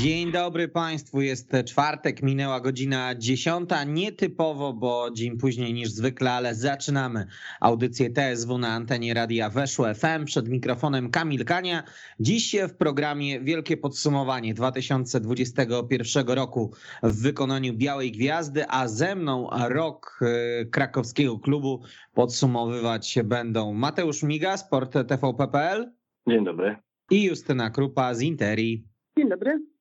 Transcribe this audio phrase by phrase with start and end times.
[0.00, 6.54] Dzień dobry Państwu, jest czwartek, minęła godzina dziesiąta, nietypowo, bo dzień później niż zwykle, ale
[6.54, 7.26] zaczynamy
[7.60, 10.24] audycję TSW na antenie radia Weszło FM.
[10.24, 11.82] Przed mikrofonem Kamil Kania.
[12.20, 16.72] Dziś w programie wielkie podsumowanie 2021 roku
[17.02, 21.82] w wykonaniu Białej Gwiazdy, a ze mną rok e, krakowskiego klubu
[22.14, 25.92] podsumowywać się będą Mateusz Miga, Sport TVP.pl.
[26.28, 26.76] Dzień dobry.
[27.10, 28.84] I Justyna Krupa z Interi.
[29.18, 29.71] Dzień dobry.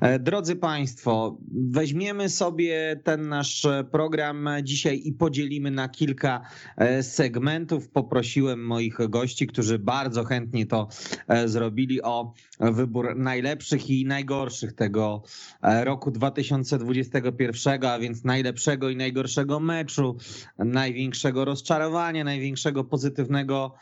[0.00, 6.40] E, drodzy Państwo, weźmiemy sobie ten nasz program dzisiaj i podzielimy na kilka
[6.76, 7.88] e, segmentów.
[7.88, 10.88] Poprosiłem moich gości, którzy bardzo chętnie to
[11.28, 15.22] e, zrobili, o wybór najlepszych i najgorszych tego
[15.62, 20.16] roku 2021, a więc najlepszego i najgorszego meczu,
[20.58, 23.74] największego rozczarowania, największego pozytywnego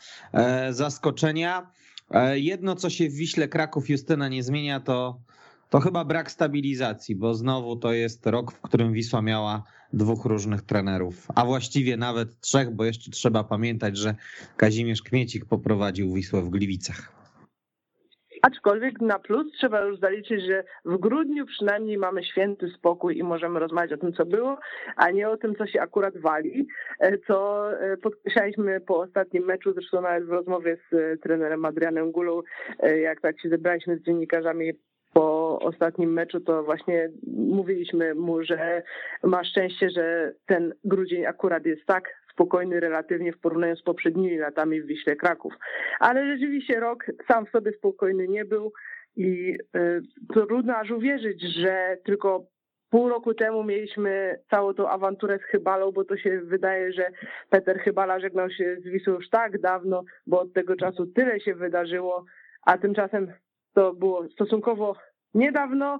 [0.69, 1.71] zaskoczenia.
[2.33, 5.19] Jedno, co się w Wiśle Kraków Justyna nie zmienia, to
[5.75, 10.61] to chyba brak stabilizacji, bo znowu to jest rok, w którym Wisła miała dwóch różnych
[10.61, 14.15] trenerów, a właściwie nawet trzech, bo jeszcze trzeba pamiętać, że
[14.57, 17.11] Kazimierz Kmiecik poprowadził Wisłę w Gliwicach.
[18.41, 23.59] Aczkolwiek na plus trzeba już zaliczyć, że w grudniu przynajmniej mamy święty spokój i możemy
[23.59, 24.57] rozmawiać o tym, co było,
[24.95, 26.67] a nie o tym, co się akurat wali,
[26.99, 32.11] e, co e, podkreślaliśmy po ostatnim meczu, zresztą nawet w rozmowie z e, trenerem Adrianem
[32.11, 32.41] Gulą,
[33.01, 34.73] jak tak się zebraliśmy z dziennikarzami
[35.65, 38.83] ostatnim meczu to właśnie mówiliśmy mu, że
[39.23, 44.81] ma szczęście, że ten grudzień akurat jest tak spokojny relatywnie w porównaniu z poprzednimi latami
[44.81, 45.53] w Wiśle Kraków.
[45.99, 48.73] Ale rzeczywiście rok sam w sobie spokojny nie był
[49.15, 50.01] i y,
[50.33, 52.45] trudno aż uwierzyć, że tylko
[52.89, 57.11] pół roku temu mieliśmy całą tą awanturę z Chybalą, bo to się wydaje, że
[57.49, 61.55] Peter Chybala żegnał się z Wisłą już tak dawno, bo od tego czasu tyle się
[61.55, 62.25] wydarzyło,
[62.65, 63.33] a tymczasem
[63.73, 64.95] to było stosunkowo
[65.35, 65.99] niedawno,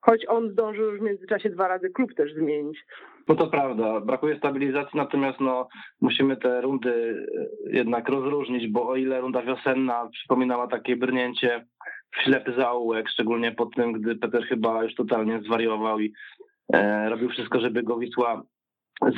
[0.00, 2.78] choć on zdążył już w międzyczasie dwa razy klub też zmienić.
[3.28, 5.68] No to prawda, brakuje stabilizacji, natomiast no,
[6.00, 7.26] musimy te rundy
[7.70, 11.66] e, jednak rozróżnić, bo o ile runda wiosenna przypominała takie brnięcie
[12.16, 16.12] w ślepy zaułek, szczególnie po tym, gdy Peter chyba już totalnie zwariował i
[16.72, 18.42] e, robił wszystko, żeby go Wisła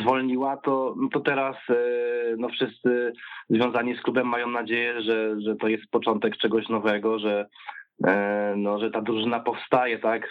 [0.00, 1.74] zwolniła, to, to teraz e,
[2.38, 3.12] no wszyscy
[3.50, 7.46] związani z klubem mają nadzieję, że, że to jest początek czegoś nowego, że
[8.56, 10.28] no, że ta drużyna powstaje tak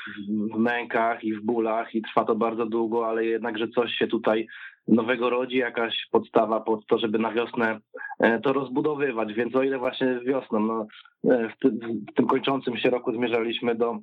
[0.53, 4.07] w mękach i w bólach i trwa to bardzo długo, ale jednak, że coś się
[4.07, 4.47] tutaj
[4.87, 7.79] nowego rodzi, jakaś podstawa pod to, żeby na wiosnę
[8.19, 9.33] e, to rozbudowywać.
[9.33, 10.87] Więc o ile właśnie wiosną, no,
[11.33, 13.97] e, w tym kończącym się roku zmierzaliśmy do,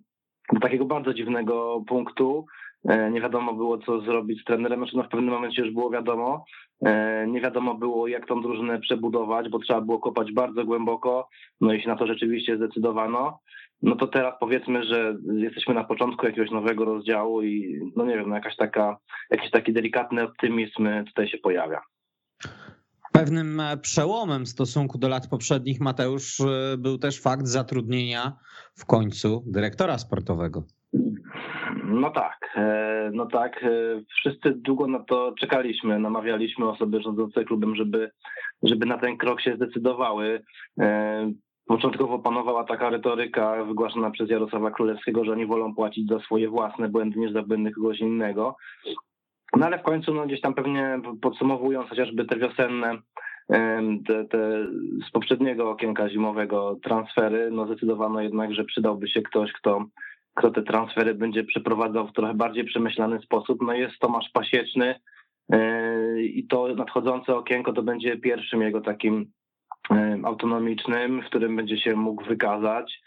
[0.52, 2.46] do takiego bardzo dziwnego punktu,
[3.10, 6.44] nie wiadomo było, co zrobić z trenerem, znaczy no w pewnym momencie już było wiadomo,
[7.26, 11.28] nie wiadomo było, jak tą drużynę przebudować, bo trzeba było kopać bardzo głęboko,
[11.60, 13.38] no i się na to rzeczywiście zdecydowano
[13.82, 18.28] no to teraz powiedzmy, że jesteśmy na początku jakiegoś nowego rozdziału i no nie wiem,
[18.28, 18.96] no jakaś taka,
[19.30, 21.80] jakiś taki delikatny optymizm tutaj się pojawia.
[23.12, 26.42] Pewnym przełomem w stosunku do lat poprzednich, Mateusz,
[26.78, 28.32] był też fakt zatrudnienia
[28.74, 30.64] w końcu dyrektora sportowego.
[31.84, 33.64] No tak, e, no tak.
[33.64, 33.68] E,
[34.16, 38.10] wszyscy długo na to czekaliśmy, namawialiśmy osoby rządzące klubem, żeby,
[38.62, 40.42] żeby na ten krok się zdecydowały.
[40.80, 41.32] E,
[41.66, 46.88] Początkowo panowała taka retoryka wygłaszana przez Jarosława Królewskiego, że oni wolą płacić za swoje własne
[46.88, 48.56] błędy niż za błędy kogoś innego.
[49.56, 52.98] No ale w końcu no, gdzieś tam pewnie podsumowując chociażby te wiosenne,
[54.06, 54.66] te, te
[55.08, 59.84] z poprzedniego okienka zimowego transfery, no zdecydowano jednak, że przydałby się ktoś, kto,
[60.36, 63.58] kto te transfery będzie przeprowadzał w trochę bardziej przemyślany sposób.
[63.62, 64.94] No jest Tomasz Pasieczny
[65.52, 69.32] e, i to nadchodzące okienko to będzie pierwszym jego takim
[70.24, 73.00] autonomicznym, w którym będzie się mógł wykazać.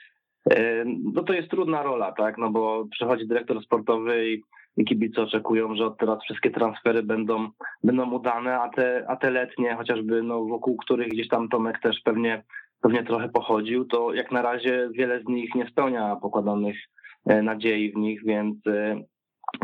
[1.14, 4.42] No to jest trudna rola, tak, no bo przychodzi dyrektor sportowy i,
[4.78, 7.50] i kibice oczekują, że od teraz wszystkie transfery będą,
[7.84, 12.02] będą udane, a te, a te letnie, chociażby no, wokół których gdzieś tam Tomek też
[12.04, 12.44] pewnie,
[12.82, 17.92] pewnie trochę pochodził, to jak na razie wiele z nich nie spełnia pokładanych e, nadziei
[17.92, 19.04] w nich, więc e,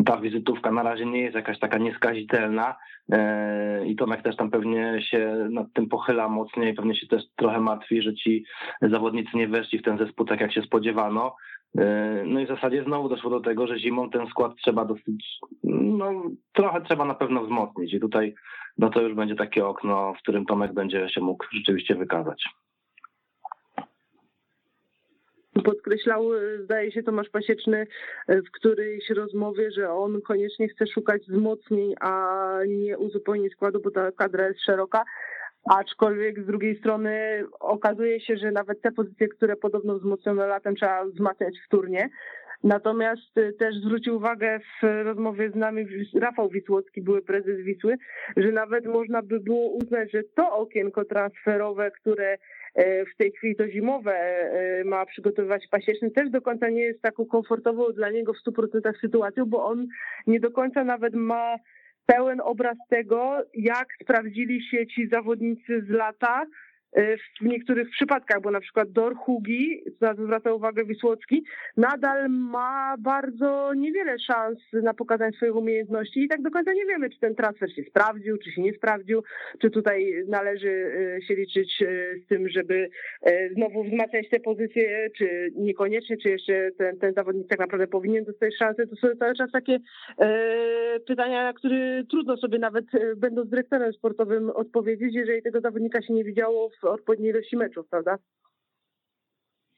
[0.05, 2.75] ta wizytówka na razie nie jest jakaś taka nieskazitelna
[3.11, 7.59] e, i Tomek też tam pewnie się nad tym pochyla mocniej, pewnie się też trochę
[7.59, 8.45] martwi, że ci
[8.81, 11.35] zawodnicy nie weszli w ten zespół tak jak się spodziewano.
[11.77, 15.39] E, no i w zasadzie znowu doszło do tego, że zimą ten skład trzeba dosyć,
[15.63, 16.23] no
[16.53, 18.35] trochę trzeba na pewno wzmocnić i tutaj
[18.77, 22.45] no to już będzie takie okno, w którym Tomek będzie się mógł rzeczywiście wykazać
[25.63, 26.29] podkreślał,
[26.63, 27.87] zdaje się, Tomasz Pasieczny
[28.27, 34.11] w którejś rozmowie, że on koniecznie chce szukać wzmocnień, a nie uzupełnić składu, bo ta
[34.11, 35.03] kadra jest szeroka.
[35.71, 41.05] aczkolwiek z drugiej strony okazuje się, że nawet te pozycje, które podobno wzmocniono latem, trzeba
[41.05, 42.09] wzmacniać wtórnie.
[42.63, 47.97] Natomiast y, też zwrócił uwagę w rozmowie z nami Rafał Wisłocki, były prezes Wisły,
[48.37, 52.37] że nawet można by było uznać, że to okienko transferowe, które e,
[53.13, 57.25] w tej chwili to zimowe e, ma przygotowywać Pasieczny, też do końca nie jest taką
[57.25, 59.87] komfortową dla niego w 100% sytuacją, bo on
[60.27, 61.55] nie do końca nawet ma
[62.05, 66.74] pełen obraz tego, jak sprawdzili się ci zawodnicy z lata, E,
[67.41, 71.43] w niektórych przypadkach, bo na przykład Dor Hugi, na co zwraca uwagę Wisłocki,
[71.77, 77.09] nadal ma bardzo niewiele szans na pokazanie swoich umiejętności i tak do końca nie wiemy,
[77.09, 79.23] czy ten transfer się sprawdził, czy się nie sprawdził,
[79.61, 80.69] czy tutaj należy
[81.17, 81.85] e, się liczyć e,
[82.23, 82.89] z tym, żeby
[83.53, 88.57] znowu wzmacniać te pozycje, czy niekoniecznie, czy jeszcze ten, ten zawodnik tak naprawdę powinien dostać
[88.57, 88.87] szansę.
[88.87, 89.79] To są cały czas takie
[91.07, 92.85] pytania, na które trudno sobie nawet
[93.17, 98.17] będąc dyrektorem sportowym odpowiedzieć, jeżeli tego zawodnika się nie widziało w odpowiedniej ilości meczów, prawda?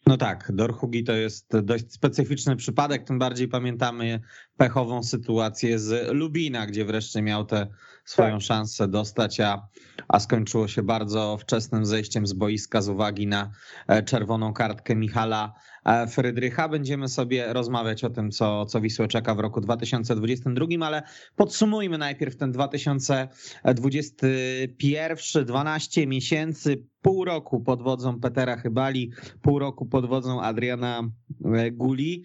[0.08, 4.22] No tak, Dorhugi to jest dość specyficzny przypadek, tym bardziej pamiętamy
[4.58, 7.68] pechową sytuację z Lubina, gdzie wreszcie miał tę
[8.06, 8.42] swoją tak.
[8.42, 9.68] szansę dostać, a,
[10.08, 13.52] a skończyło się bardzo wczesnym zejściem z boiska z uwagi na
[13.88, 15.54] e, czerwoną kartkę Michala
[15.86, 16.70] e, Frydrycha.
[16.70, 21.04] Będziemy sobie rozmawiać o tym, co, co Wisłę czeka w roku 2022, ale
[21.36, 29.12] podsumujmy najpierw ten 2021, 12 miesięcy, pół roku pod wodzą Petera Chybali,
[29.44, 31.02] pół roku pod wodzą Adriana
[31.46, 32.24] e, Guli.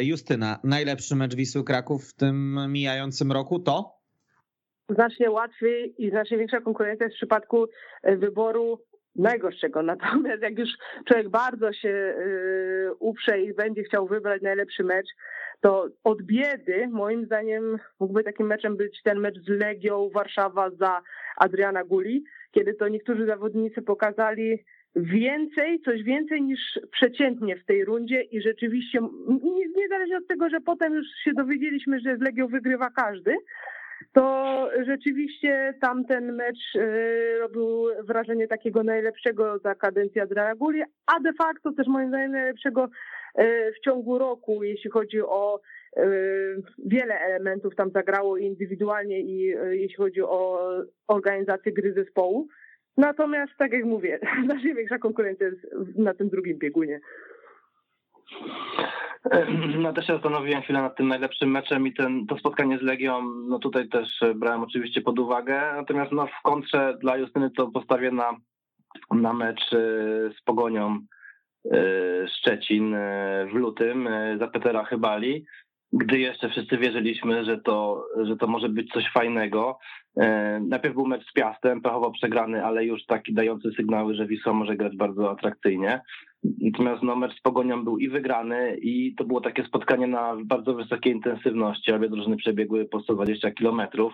[0.00, 4.00] Justyna, najlepszy mecz Wisły Kraków w tym mijającym roku to?
[4.88, 7.66] znacznie łatwiej i znacznie większa konkurencja jest w przypadku
[8.02, 8.80] e, wyboru
[9.16, 9.82] najgorszego.
[9.82, 10.68] Natomiast jak już
[11.08, 15.08] człowiek bardzo się e, uprze i będzie chciał wybrać najlepszy mecz,
[15.60, 21.02] to od biedy, moim zdaniem, mógłby takim meczem być ten mecz z Legią Warszawa za
[21.36, 24.64] Adriana Guli, kiedy to niektórzy zawodnicy pokazali
[24.96, 26.60] więcej, coś więcej niż
[26.92, 29.00] przeciętnie w tej rundzie i rzeczywiście,
[29.76, 33.36] niezależnie od tego, że potem już się dowiedzieliśmy, że z Legią wygrywa każdy,
[34.12, 41.32] to rzeczywiście tamten mecz y, robił wrażenie takiego najlepszego za kadencję Adriana Guli, a de
[41.32, 42.88] facto też moim zdaniem najlepszego
[43.76, 45.60] w ciągu roku, jeśli chodzi o
[45.96, 46.00] y,
[46.86, 50.68] wiele elementów tam zagrało indywidualnie i jeśli chodzi o
[51.08, 52.48] organizację gry zespołu.
[52.96, 57.00] Natomiast, tak jak mówię, znacznie większa konkurencja jest na tym drugim biegunie.
[59.78, 63.22] No też się zastanowiłem chwilę nad tym najlepszym meczem i ten, to spotkanie z Legią,
[63.48, 68.10] no tutaj też brałem oczywiście pod uwagę, natomiast no w kontrze dla Justyny to postawię
[68.10, 68.36] na,
[69.10, 69.70] na mecz
[70.38, 70.98] z Pogonią
[72.26, 74.08] Szczecin y, w lutym
[74.38, 75.44] za Petera Chybali,
[75.92, 79.78] gdy jeszcze wszyscy wierzyliśmy, że to, że to może być coś fajnego.
[80.60, 84.76] Najpierw był mecz z Piastem, pechowo przegrany, ale już taki dający sygnały, że Wisła może
[84.76, 86.00] grać bardzo atrakcyjnie.
[86.42, 90.74] Natomiast no, mecz z Pogonią był i wygrany i to było takie spotkanie na bardzo
[90.74, 91.92] wysokiej intensywności.
[91.92, 94.12] Obie drużyny przebiegły po 120 kilometrów.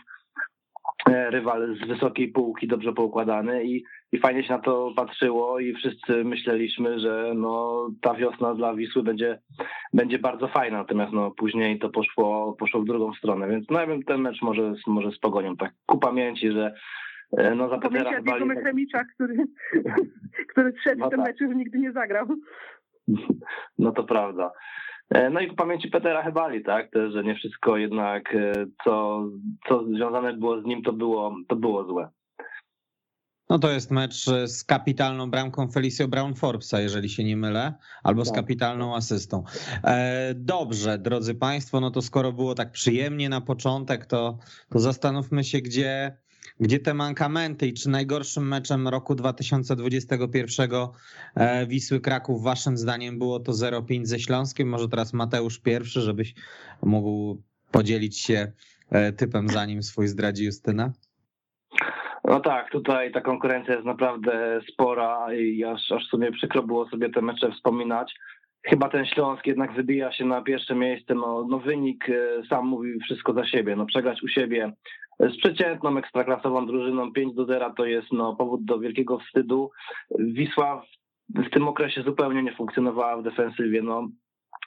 [1.10, 5.74] E, rywal z wysokiej półki, dobrze poukładany i, i fajnie się na to patrzyło i
[5.74, 9.38] wszyscy myśleliśmy, że no, ta wiosna dla Wisły będzie,
[9.92, 13.86] będzie bardzo fajna, natomiast no, później to poszło, poszło w drugą stronę, więc no ja
[13.86, 16.74] bym ten mecz może, może z Pogonią tak ku pamięci, że
[17.32, 18.38] E, no za Petera chyba...
[18.38, 19.36] Diego Chemicza, który,
[20.50, 21.28] który wszedł no tym tak.
[21.28, 22.26] meczu, nigdy nie zagrał.
[23.78, 24.52] No to prawda.
[25.10, 28.52] E, no i w pamięci Petera Hebali, tak, też, że nie wszystko jednak, e,
[28.84, 29.24] co,
[29.68, 32.08] co związane było z nim, to było, to było złe.
[33.50, 38.24] No to jest mecz z kapitalną bramką Felicio Brown Forbesa, jeżeli się nie mylę, albo
[38.24, 38.36] z tak.
[38.36, 39.44] kapitalną asystą.
[40.34, 44.38] Dobrze, drodzy Państwo, no to skoro było tak przyjemnie na początek, to,
[44.70, 46.16] to zastanówmy się, gdzie
[46.60, 50.70] gdzie te mankamenty i czy najgorszym meczem roku 2021
[51.36, 54.68] e, Wisły Kraków waszym zdaniem było to 0-5 ze Śląskiem?
[54.68, 56.34] Może teraz Mateusz pierwszy, żebyś
[56.82, 58.52] mógł podzielić się
[58.90, 60.92] e, typem zanim swój zdradzi Justyna?
[62.24, 67.10] No tak, tutaj ta konkurencja jest naprawdę spora i aż, aż sobie przykro było sobie
[67.10, 68.14] te mecze wspominać.
[68.62, 71.14] Chyba ten Śląsk jednak wybija się na pierwsze miejsce.
[71.14, 73.76] No, no wynik e, sam mówi wszystko za siebie.
[73.76, 74.72] No przegrać u siebie
[75.20, 79.70] z przeciętną ekstraklasową drużyną 5 do 0 to jest no, powód do wielkiego wstydu.
[80.18, 80.82] Wisła
[81.34, 83.82] w, w tym okresie zupełnie nie funkcjonowała w defensywie.
[83.82, 84.08] No,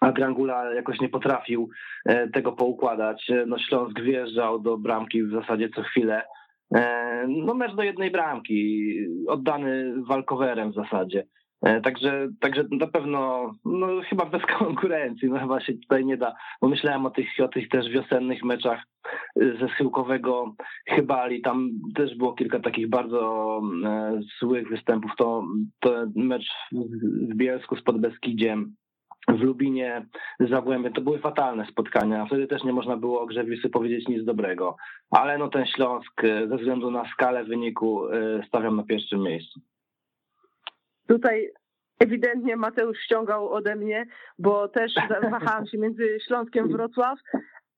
[0.02, 1.70] a Grangula jakoś nie potrafił
[2.06, 3.30] e, tego poukładać.
[3.30, 6.24] E, no Śląsk wjeżdżał do bramki w zasadzie co chwilę.
[6.76, 8.90] E, no mecz do jednej bramki,
[9.28, 11.24] oddany walkowerem w zasadzie.
[11.62, 16.36] E, także, także na pewno, no chyba bez konkurencji, no chyba się tutaj nie da,
[16.62, 18.84] bo myślałem o tych, o tych też wiosennych meczach
[19.42, 20.54] y, ze schyłkowego
[20.88, 25.44] Chybali, tam też było kilka takich bardzo e, złych występów, to,
[25.80, 26.48] to mecz
[27.30, 28.76] w Bielsku z Podbeskidziem,
[29.28, 30.06] w Lubinie
[30.40, 34.26] Zagłębie, to były fatalne spotkania, wtedy też nie można było o grze Wisły powiedzieć nic
[34.26, 34.76] dobrego,
[35.12, 38.02] ale no ten Śląsk e, ze względu na skalę wyniku
[38.48, 39.60] stawiam na pierwszym miejscu.
[41.10, 41.50] Tutaj
[42.00, 44.06] ewidentnie Mateusz ściągał ode mnie,
[44.40, 44.92] bo też
[45.32, 47.20] wahałam się między Śląskiem Wrocław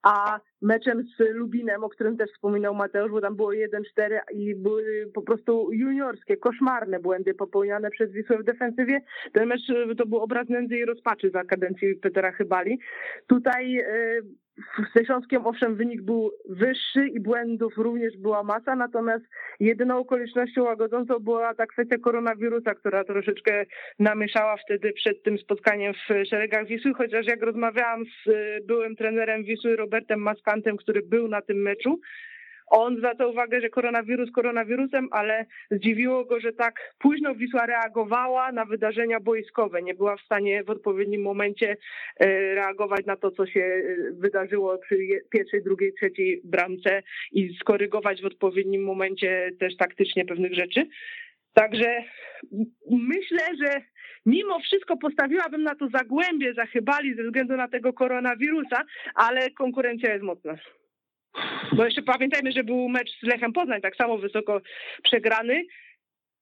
[0.02, 5.10] a meczem z Lubinem, o którym też wspominał Mateusz, bo tam było 1-4 i były
[5.14, 9.00] po prostu juniorskie, koszmarne błędy popełniane przez Wisłę w defensywie.
[9.32, 9.60] Ten mecz
[9.98, 12.78] to był obraz nędzy i rozpaczy za kadencji Petera Chybali.
[13.26, 13.84] Tutaj
[14.58, 19.24] e, z Śląskiem owszem wynik był wyższy i błędów również była masa, natomiast
[19.60, 23.66] jedyną okolicznością łagodzącą była ta kwestia koronawirusa, która troszeczkę
[23.98, 28.30] namieszała wtedy przed tym spotkaniem w szeregach Wisły, chociaż jak rozmawiałam z
[28.66, 32.00] byłym trenerem Wisły Robertem Maskantem, który był na tym meczu,
[32.72, 38.64] on zwraca uwagę, że koronawirus koronawirusem, ale zdziwiło go, że tak późno Wisła reagowała na
[38.64, 39.82] wydarzenia boiskowe.
[39.82, 41.76] Nie była w stanie w odpowiednim momencie
[42.16, 44.96] e, reagować na to, co się e, wydarzyło przy
[45.30, 47.02] pierwszej, drugiej, trzeciej bramce
[47.32, 50.86] i skorygować w odpowiednim momencie też taktycznie pewnych rzeczy.
[51.54, 52.04] Także
[52.90, 53.82] myślę, że
[54.26, 60.24] mimo wszystko postawiłabym na to zagłębie zachybali ze względu na tego koronawirusa, ale konkurencja jest
[60.24, 60.56] mocna.
[61.76, 64.60] Bo jeszcze pamiętajmy, że był mecz z Lechem Poznań, tak samo wysoko
[65.02, 65.64] przegrany.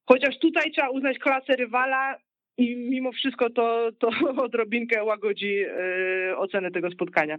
[0.09, 2.17] Chociaż tutaj trzeba uznać klasę rywala
[2.59, 4.11] i mimo wszystko to, to
[4.45, 7.37] odrobinkę łagodzi yy, ocenę tego spotkania.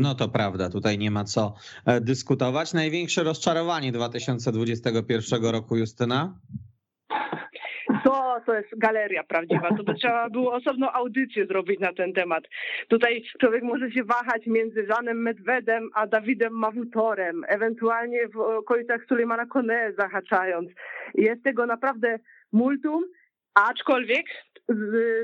[0.00, 1.54] No to prawda, tutaj nie ma co
[1.86, 2.72] e, dyskutować.
[2.72, 6.38] Największe rozczarowanie 2021 roku, Justyna?
[8.04, 9.68] To, to jest galeria prawdziwa.
[9.76, 12.44] To by trzeba było osobną audycję zrobić na ten temat.
[12.88, 19.46] Tutaj człowiek może się wahać między Żanem Medwedem a Dawidem Mawutorem, ewentualnie w okolicach Sulejmana
[19.46, 20.70] Kone zahaczając.
[21.14, 22.18] Jest tego naprawdę
[22.52, 23.04] multum,
[23.54, 24.26] aczkolwiek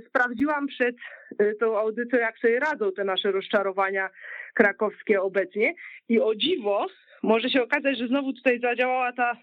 [0.09, 0.97] sprawdziłam przed
[1.41, 4.11] y, tą audycją, jak sobie radzą te nasze rozczarowania
[4.55, 5.75] krakowskie obecnie
[6.09, 6.87] i o dziwo
[7.23, 9.37] może się okazać, że znowu tutaj zadziałała ta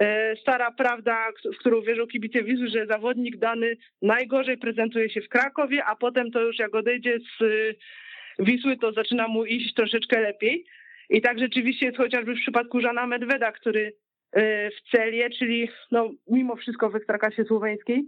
[0.00, 5.28] e, stara prawda, w którą wierzą kibice Wisły, że zawodnik dany najgorzej prezentuje się w
[5.28, 10.20] Krakowie, a potem to już jak odejdzie z e, Wisły, to zaczyna mu iść troszeczkę
[10.20, 10.64] lepiej.
[11.10, 13.92] I tak rzeczywiście jest chociażby w przypadku Żana Medweda, który
[14.32, 18.04] e, w Celie, czyli no, mimo wszystko w Ekstraklasie Słoweńskiej,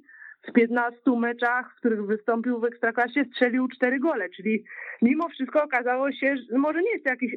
[0.49, 4.65] w 15 meczach, w których wystąpił w Ekstraklasie, strzelił 4 gole, czyli
[5.03, 7.33] mimo wszystko okazało się, że może nie jest to jakiś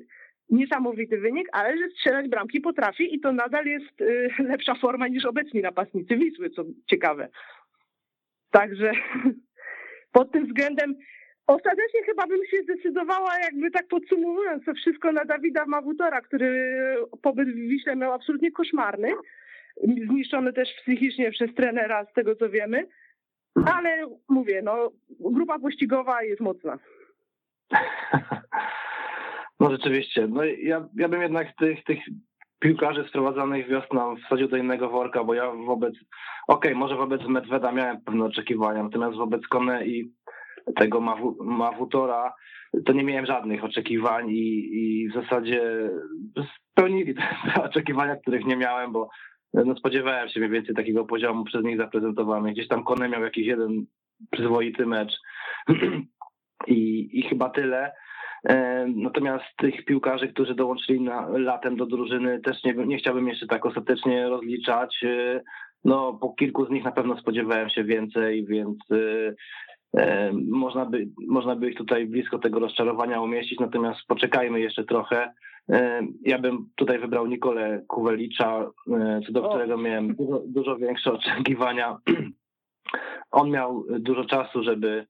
[0.52, 5.26] niesamowity wynik, ale że strzelać bramki potrafi i to nadal jest y, lepsza forma niż
[5.26, 7.30] obecni napastnicy Wisły, co ciekawe.
[8.52, 8.92] Także
[10.18, 10.96] pod tym względem
[11.48, 17.50] ostatecznie chyba bym się zdecydowała, jakby tak podsumowując to wszystko, na Dawida Mawutora, który pobyt
[17.50, 19.12] w Wiśle miał absolutnie koszmarny,
[20.08, 22.88] zniszczony też psychicznie przez trenera, z tego co wiemy,
[23.66, 26.80] ale mówię, no grupa pościgowa jest mocna.
[29.62, 30.28] No rzeczywiście.
[30.28, 32.00] No ja, ja bym jednak tych, tych
[32.60, 35.94] piłkarzy sprowadzanych wiosną wsadził do innego worka, bo ja wobec,
[36.48, 40.14] okej, okay, może wobec Medweda miałem pewne oczekiwania, natomiast wobec Kone i
[40.76, 41.02] tego
[41.42, 42.34] Mawutora
[42.86, 45.90] to nie miałem żadnych oczekiwań i, i w zasadzie
[46.72, 47.24] spełnili te,
[47.64, 49.10] oczekiwania, których nie miałem, bo
[49.54, 52.54] no spodziewałem się mniej więcej takiego poziomu przez nich zaprezentowanych.
[52.54, 53.86] Gdzieś tam Kone miał jakiś jeden
[54.32, 55.20] przyzwoity mecz
[56.68, 57.92] i, i chyba tyle.
[58.50, 63.48] E, natomiast tych piłkarzy, którzy dołączyli na, latem do drużyny, też nie, nie chciałbym jeszcze
[63.48, 65.04] tak ostatecznie rozliczać.
[65.04, 65.42] E,
[65.84, 68.78] no, po kilku z nich na pewno spodziewałem się więcej, więc
[69.98, 75.34] e, można by, można by ich tutaj blisko tego rozczarowania umieścić, natomiast poczekajmy jeszcze trochę.
[76.22, 78.72] Ja bym tutaj wybrał Nikolę Kuwelicza,
[79.26, 81.98] co do którego miałem dużo, dużo większe oczekiwania.
[83.32, 85.06] On miał dużo czasu, żeby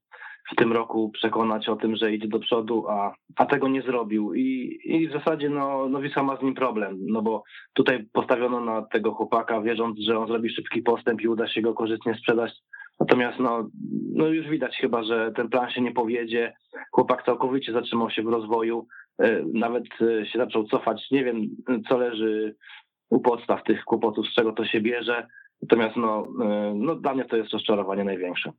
[0.51, 4.33] w tym roku przekonać o tym, że idzie do przodu, a, a tego nie zrobił.
[4.33, 7.43] I, I w zasadzie no, no Wisła ma z nim problem, no bo
[7.73, 11.73] tutaj postawiono na tego chłopaka, wierząc, że on zrobi szybki postęp i uda się go
[11.73, 12.51] korzystnie sprzedać.
[12.99, 13.69] Natomiast no,
[14.13, 16.53] no już widać chyba, że ten plan się nie powiedzie.
[16.91, 18.87] Chłopak całkowicie zatrzymał się w rozwoju,
[19.19, 21.11] e, nawet e, się zaczął cofać.
[21.11, 21.35] Nie wiem,
[21.89, 22.55] co leży
[23.09, 25.27] u podstaw tych kłopotów, z czego to się bierze.
[25.61, 28.51] Natomiast no, e, no dla mnie to jest rozczarowanie największe.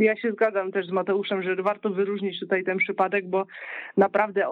[0.00, 3.46] Ja się zgadzam też z Mateuszem, że warto wyróżnić tutaj ten przypadek, bo
[3.96, 4.46] naprawdę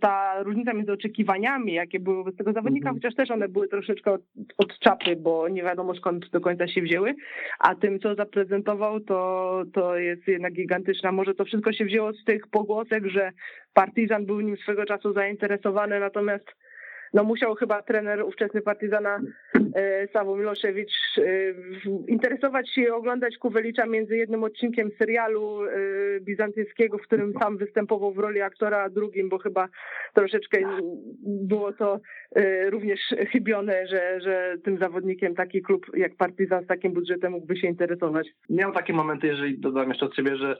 [0.00, 3.02] ta różnica między oczekiwaniami, jakie były wobec tego zawodnika, mm -hmm.
[3.02, 4.20] chociaż też one były troszeczkę od,
[4.58, 7.14] od, czapy, bo nie wiadomo skąd do końca się wzięły,
[7.58, 11.12] a tym, co zaprezentował, to, to jest jednak gigantyczna.
[11.12, 13.32] Może to wszystko się wzięło z tych pogłosek, że
[13.74, 16.46] Partizan był nim swego czasu zainteresowany, natomiast
[17.14, 19.20] no musiał chyba trener ówczesny Partyzana
[19.74, 21.22] e, Sławo Miloszewicz e,
[22.08, 25.70] interesować się i oglądać Kuwelicza między jednym odcinkiem serialu e,
[26.20, 29.68] bizantyjskiego, w którym sam występował w roli aktora, a drugim, bo chyba
[30.14, 30.58] troszeczkę
[31.26, 32.00] było to
[32.70, 33.00] również
[33.32, 38.28] chybione, że, że tym zawodnikiem taki klub jak Partyzan z takim budżetem mógłby się interesować.
[38.50, 40.56] Miał takie momenty, jeżeli dodam jeszcze od siebie, że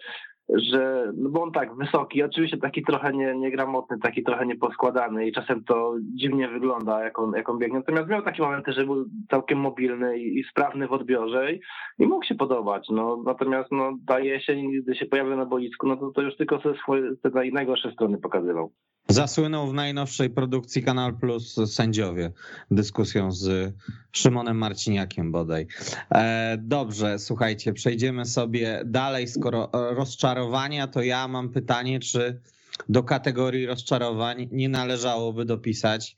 [0.49, 5.33] że, no bo on tak, wysoki, oczywiście taki trochę nie, niegramotny, taki trochę nieposkładany i
[5.33, 7.79] czasem to dziwnie wygląda, jak on, jak on biegnie.
[7.79, 11.61] Natomiast miał takie momenty, że był całkiem mobilny i, i sprawny w odbiorze i,
[11.99, 12.87] i, mógł się podobać.
[12.91, 16.59] No, natomiast no, ta jesień, gdy się pojawił na boisku, no to, to już tylko
[16.59, 18.73] ze swojej te najgorsze strony pokazywał.
[19.09, 22.31] Zasłynął w najnowszej produkcji Kanal Plus sędziowie
[22.71, 23.75] dyskusją z
[24.13, 25.67] Szymonem Marciniakiem bodaj.
[26.15, 29.29] E, dobrze, słuchajcie, przejdziemy sobie dalej.
[29.29, 32.41] Skoro rozczarowania, to ja mam pytanie, czy
[32.89, 36.17] do kategorii rozczarowań nie należałoby dopisać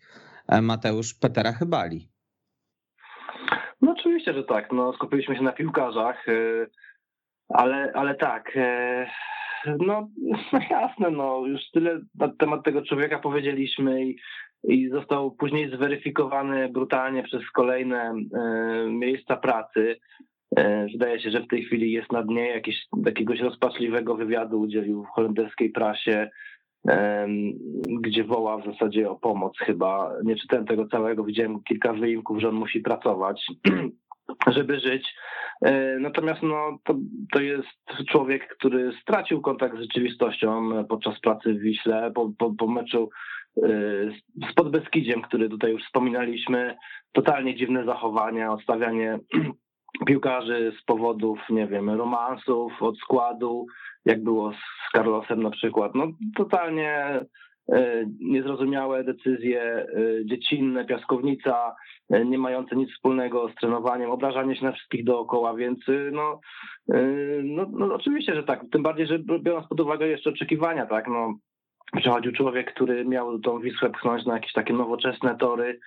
[0.48, 2.08] e, Mateusz Petera Chybali?
[3.80, 4.72] No oczywiście, że tak.
[4.72, 6.32] No, skupiliśmy się na piłkarzach, e,
[7.48, 8.58] ale, ale tak
[9.64, 10.08] no,
[10.52, 14.16] no jasne, no już tyle na temat tego człowieka powiedzieliśmy i,
[14.64, 19.96] i został później zweryfikowany brutalnie przez kolejne e, miejsca pracy.
[20.56, 25.04] E, wydaje się, że w tej chwili jest na dnie jakiegoś, jakiegoś rozpaczliwego wywiadu udzielił
[25.04, 26.30] w holenderskiej prasie,
[26.88, 27.26] e,
[28.00, 30.12] gdzie woła w zasadzie o pomoc chyba.
[30.24, 33.46] Nie czytałem tego całego, widziałem kilka wyimków, że on musi pracować.
[34.46, 35.14] żeby żyć.
[35.62, 36.94] E, natomiast no, to,
[37.32, 37.68] to jest
[38.08, 43.10] człowiek, który stracił kontakt z rzeczywistością podczas pracy w Wiśle, po, po, po meczu
[43.56, 43.68] e,
[44.50, 46.76] z Podbeskidziem, który tutaj już wspominaliśmy.
[47.12, 49.18] Totalnie dziwne zachowania, odstawianie
[50.06, 53.66] piłkarzy z powodów, nie wiem, romansów, od składu,
[54.04, 55.94] jak było z Carlosem na przykład.
[55.94, 56.06] No
[56.36, 57.24] totalnie E,
[58.20, 59.86] niezrozumiałe decyzje e,
[60.24, 61.76] dziecinne, piaskownica,
[62.10, 65.78] e, nie mające nic wspólnego z trenowaniem, obrażanie się na wszystkich dookoła, więc
[66.12, 66.40] no,
[67.42, 68.60] no, no oczywiście, że tak.
[68.72, 71.34] Tym bardziej, że biorąc pod uwagę jeszcze oczekiwania, tak, no
[71.96, 75.78] przychodził człowiek, który miał tą Wisłę pchnąć na jakieś takie nowoczesne tory,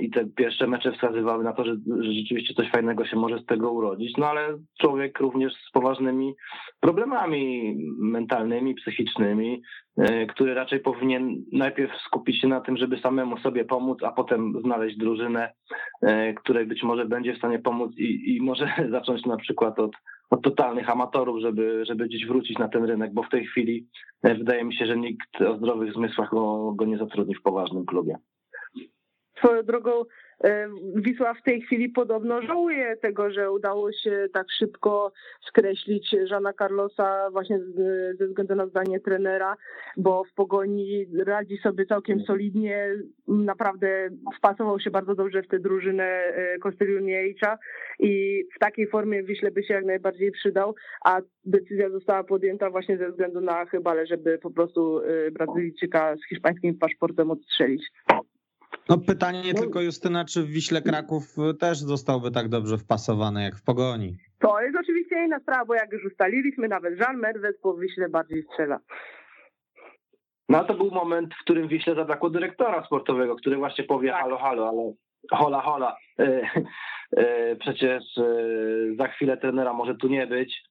[0.00, 3.72] i te pierwsze mecze wskazywały na to, że, rzeczywiście coś fajnego się może z tego
[3.72, 6.34] urodzić, no ale człowiek również z poważnymi
[6.80, 9.62] problemami mentalnymi, psychicznymi,
[9.98, 14.52] e, który raczej powinien najpierw skupić się na tym, żeby samemu sobie pomóc, a potem
[14.64, 15.52] znaleźć drużynę,
[16.02, 19.92] e, której być może będzie w stanie pomóc i, i może zacząć na przykład od,
[20.30, 23.86] od totalnych amatorów, żeby, żeby gdzieś wrócić na ten rynek, bo w tej chwili
[24.22, 27.86] e, wydaje mi się, że nikt o zdrowych zmysłach go, go nie zatrudni w poważnym
[27.86, 28.16] klubie.
[29.40, 30.04] Swoją drogą
[30.44, 35.12] e, Wisła w tej chwili podobno żałuje tego, że udało się tak szybko
[35.48, 37.58] skreślić Żana Carlosa właśnie
[38.18, 39.56] ze względu na zdanie trenera,
[39.96, 42.88] bo w pogoni radzi sobie całkiem solidnie,
[43.28, 47.58] naprawdę wpasował się bardzo dobrze w tę drużynę e, Kostyliuniejcza
[47.98, 50.74] i w takiej formie Wiśle by się jak najbardziej przydał,
[51.04, 56.28] a decyzja została podjęta właśnie ze względu na chyba, żeby po prostu e, Brazylijczyka z
[56.28, 57.82] hiszpańskim paszportem odstrzelić.
[58.88, 59.60] No pytanie no.
[59.60, 61.22] tylko Justyna, czy w Wiśle Kraków
[61.60, 64.16] też zostałby tak dobrze wpasowany jak w Pogoni?
[64.38, 68.42] To jest oczywiście inna sprawa, bo jak już ustaliliśmy, nawet Jean Merwet po Wiśle bardziej
[68.42, 68.80] strzela.
[70.48, 74.20] No to był moment, w którym Wiśle zabrakło dyrektora sportowego, który właśnie powie tak.
[74.20, 74.92] halo, halo, ale
[75.30, 75.96] hola, hola.
[76.18, 76.50] E,
[77.16, 78.24] e, przecież e,
[78.98, 80.62] za chwilę trenera może tu nie być.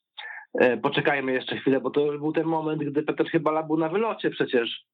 [0.81, 4.29] Poczekajmy jeszcze chwilę, bo to już był ten moment, gdy Petr Chybala był na wylocie
[4.29, 4.85] przecież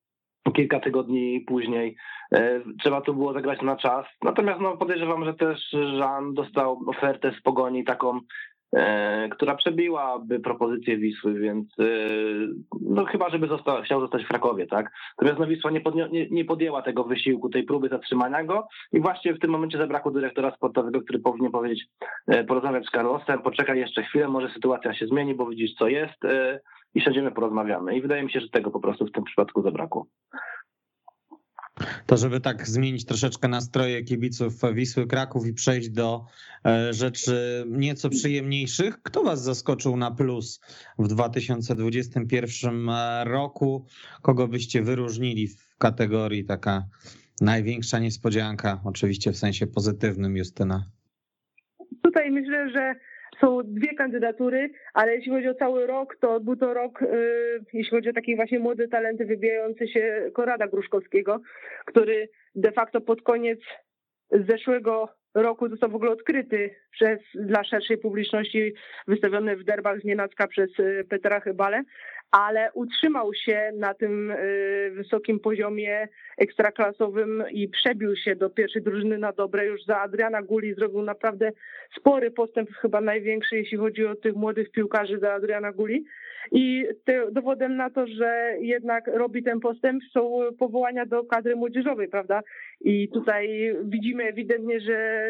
[0.53, 1.95] kilka tygodni później.
[2.31, 4.05] E, trzeba to było zagrać na czas.
[4.23, 8.19] Natomiast no, podejrzewam, że też Jean dostał ofertę z pogoni taką,
[8.75, 11.83] e, która przebiłaby propozycję Wisły, więc e,
[12.81, 14.91] no chyba, żeby został, chciał zostać w Krakowie, tak?
[15.17, 15.81] Natomiast no, Wisła nie,
[16.11, 20.11] nie, nie, podjęła tego wysiłku, tej próby zatrzymania go i właśnie w tym momencie zabrakło
[20.11, 21.85] dyrektora sportowego, który powinien powiedzieć,
[22.47, 26.19] porozmawiać z Carlosem, poczekaj jeszcze chwilę, może sytuacja się zmieni, bo widzisz co jest
[26.95, 27.97] i siądziemy, porozmawiamy.
[27.97, 30.07] I wydaje mi się, że tego po prostu w tym przypadku zabrakło.
[32.05, 36.25] To, żeby tak zmienić troszeczkę nastroje kibiców Wisły Kraków i przejść do
[36.65, 40.61] e, rzeczy nieco przyjemniejszych, kto Was zaskoczył na plus
[40.99, 42.89] w 2021
[43.25, 43.85] roku?
[44.21, 46.83] Kogo byście wyróżnili w kategorii taka
[47.41, 50.85] największa niespodzianka, oczywiście w sensie pozytywnym, Justyna?
[52.03, 52.95] Tutaj myślę, że
[53.41, 56.99] są dwie kandydatury, ale jeśli chodzi o cały rok, to był to rok,
[57.73, 61.41] jeśli chodzi o takie właśnie młode talenty wybijające się Korada Gruszkowskiego,
[61.85, 63.59] który de facto pod koniec
[64.31, 68.73] zeszłego roku został w ogóle odkryty przez, dla szerszej publiczności,
[69.07, 70.69] wystawiony w derbach z Nienacka przez
[71.09, 71.83] Petra Chybale,
[72.31, 79.17] ale utrzymał się na tym y, wysokim poziomie ekstraklasowym i przebił się do pierwszej drużyny
[79.17, 79.65] na dobre.
[79.65, 81.51] Już za Adriana Guli zrobił naprawdę
[81.99, 86.05] spory postęp, chyba największy, jeśli chodzi o tych młodych piłkarzy za Adriana Guli.
[86.51, 86.85] I
[87.31, 92.41] dowodem na to, że jednak robi ten postęp, są powołania do kadry młodzieżowej, prawda?
[92.81, 95.27] I tutaj widzimy ewidentnie, że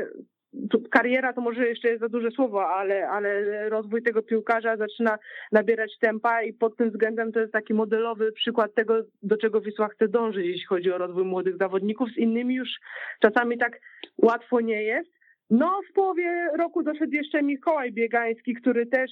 [0.92, 5.18] kariera to może jeszcze jest za duże słowo, ale, ale rozwój tego piłkarza zaczyna
[5.52, 9.88] nabierać tempa i pod tym względem to jest taki modelowy przykład tego, do czego Wisła
[9.88, 12.10] chce dążyć, jeśli chodzi o rozwój młodych zawodników.
[12.10, 12.70] Z innymi już
[13.20, 13.80] czasami tak
[14.18, 15.10] łatwo nie jest.
[15.50, 19.12] No, w połowie roku doszedł jeszcze Mikołaj Biegański, który też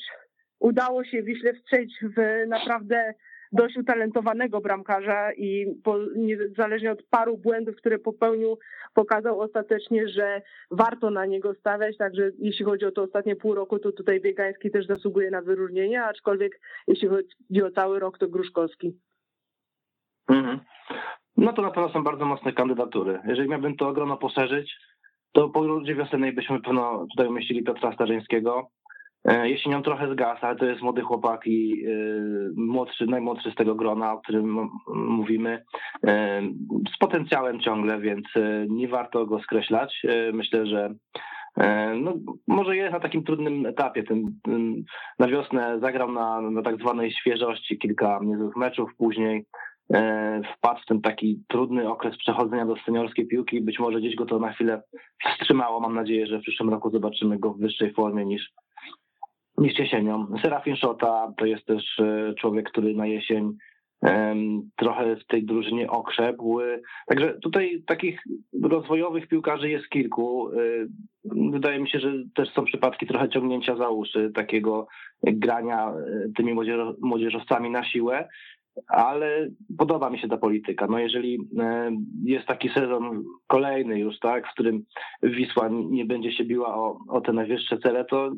[0.63, 3.13] udało się Wiśle wstrzeć w naprawdę
[3.51, 8.57] dość utalentowanego bramkarza i po, niezależnie od paru błędów, które popełnił,
[8.93, 13.79] pokazał ostatecznie, że warto na niego stawiać, także jeśli chodzi o to ostatnie pół roku,
[13.79, 18.99] to tutaj Biegański też zasługuje na wyróżnienie, aczkolwiek jeśli chodzi o cały rok, to Gruszkowski.
[20.29, 20.59] Mhm.
[21.37, 23.19] No to na pewno są bardzo mocne kandydatury.
[23.27, 24.75] Jeżeli miałbym to grono poszerzyć,
[25.31, 28.69] to po rundzie wiosennej byśmy pewno tutaj umieścili Piotra Starzyńskiego,
[29.25, 31.89] E, Jesienią trochę zgasł, ale to jest młody chłopak i e,
[32.55, 35.63] młodszy, najmłodszy z tego grona, o którym mówimy,
[36.07, 36.41] e,
[36.95, 38.25] z potencjałem ciągle, więc
[38.69, 40.01] nie warto go skreślać.
[40.33, 40.93] Myślę, że
[41.95, 42.13] no,
[42.47, 44.03] może jest na takim trudnym etapie.
[44.03, 44.83] Ten, ten
[45.19, 49.45] na wiosnę zagrał na, na tak zwanej świeżości kilka niezłych meczów, później
[50.57, 53.61] wpadł w ten taki trudny okres przechodzenia do seniorskiej piłki.
[53.61, 54.81] Być może gdzieś go to na chwilę
[55.25, 55.79] wstrzymało.
[55.79, 58.51] Mam nadzieję, że w przyszłym roku zobaczymy go w wyższej formie niż
[59.57, 60.27] niż jesienią.
[60.41, 63.57] Serafin Szota to jest też e, człowiek, który na jesień
[64.75, 66.59] trochę w tej drużynie okrzepł.
[67.07, 68.23] Także tutaj takich
[68.63, 70.49] rozwojowych piłkarzy jest kilku.
[70.51, 70.55] E,
[71.51, 74.87] wydaje mi się, że też są przypadki trochę ciągnięcia za uszy, takiego
[75.23, 75.93] grania e,
[76.35, 76.55] tymi
[77.01, 78.27] młodzieżowcami na siłę,
[78.87, 80.87] ale podoba mi się ta polityka.
[80.87, 81.37] No jeżeli
[82.25, 84.83] jest taki sezon kolejny już, tak, w którym
[85.23, 88.31] Wisła nie będzie się biła o, o te najwyższe cele, to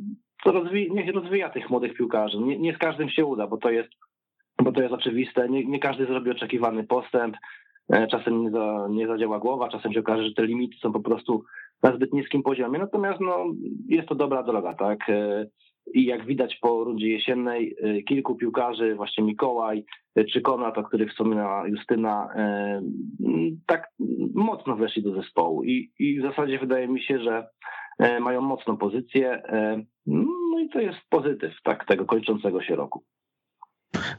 [0.45, 2.37] to rozwi- niech rozwija tych młodych piłkarzy.
[2.37, 3.89] Nie, nie z każdym się uda, bo to jest,
[4.63, 5.49] bo to jest oczywiste.
[5.49, 7.37] Nie, nie każdy zrobi oczekiwany postęp.
[7.93, 10.99] E, czasem nie, za, nie zadziała głowa, czasem się okaże, że te limity są po
[10.99, 11.43] prostu
[11.83, 12.79] na zbyt niskim poziomie.
[12.79, 13.45] Natomiast no,
[13.87, 15.09] jest to dobra droga, tak?
[15.09, 15.45] E,
[15.93, 19.85] I jak widać po rundzie jesiennej, e, kilku piłkarzy, właśnie Mikołaj
[20.31, 22.29] czy Konrad, o których wspomniała Justyna,
[23.65, 23.87] tak
[24.33, 25.63] mocno weszli do zespołu.
[25.63, 27.47] I, I w zasadzie wydaje mi się, że
[27.99, 29.31] mają mocną pozycję.
[29.31, 33.03] E, no i to jest pozytyw tak, tego kończącego się roku.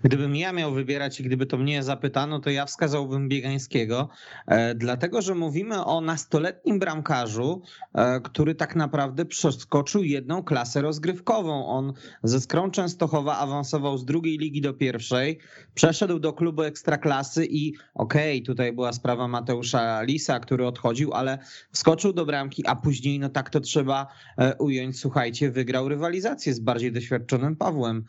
[0.03, 4.09] Gdybym ja miał wybierać i gdyby to mnie zapytano, to ja wskazałbym Biegańskiego,
[4.47, 7.63] e, dlatego że mówimy o nastoletnim bramkarzu,
[7.95, 11.67] e, który tak naprawdę przeskoczył jedną klasę rozgrywkową.
[11.67, 15.39] On ze Skrą Częstochowa awansował z drugiej ligi do pierwszej,
[15.75, 21.39] przeszedł do klubu ekstraklasy i okej, okay, tutaj była sprawa Mateusza Lisa, który odchodził, ale
[21.71, 24.07] wskoczył do bramki, a później, no tak to trzeba
[24.39, 28.05] e, ująć, słuchajcie, wygrał rywalizację z bardziej doświadczonym Pawłem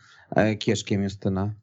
[0.58, 1.54] Kieszkiem Justyna.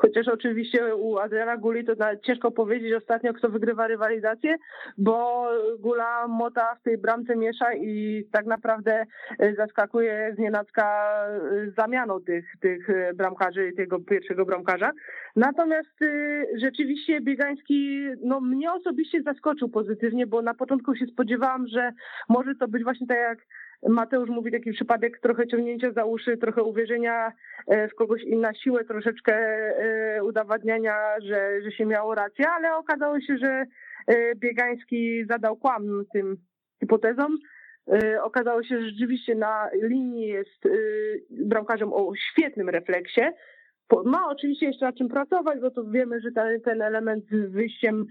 [0.00, 4.56] Chociaż oczywiście u Adriana Guli to ciężko powiedzieć ostatnio, kto wygrywa rywalizację,
[4.98, 9.06] bo Gula Mota w tej bramce miesza i tak naprawdę
[9.38, 14.90] e, zaskakuje z nienacka e, zamianą tych, tych e, bramkarzy, tego pierwszego bramkarza.
[15.36, 15.98] Natomiast
[16.56, 21.92] rzeczywiście Biegański, no mnie osobiście zaskoczył pozytywnie, bo na początku się spodziewałam, że
[22.28, 23.38] może to być właśnie tak jak
[23.88, 27.32] Mateusz mówi taki przypadek trochę ciągnięcia za uszy, trochę uwierzenia
[27.66, 32.76] e, w kogoś i na siłę troszeczkę e, udowadniania, że, że się miało rację, ale
[32.76, 33.66] okazało się, że
[34.06, 36.36] e, Biegański zadał kłam tym
[36.80, 37.38] hipotezom.
[38.22, 40.68] Okazało się, że rzeczywiście na linii jest
[41.30, 43.20] bramkarzem o świetnym refleksie.
[44.04, 48.06] Ma oczywiście jeszcze na czym pracować, bo to wiemy, że ten, ten element z wyjściem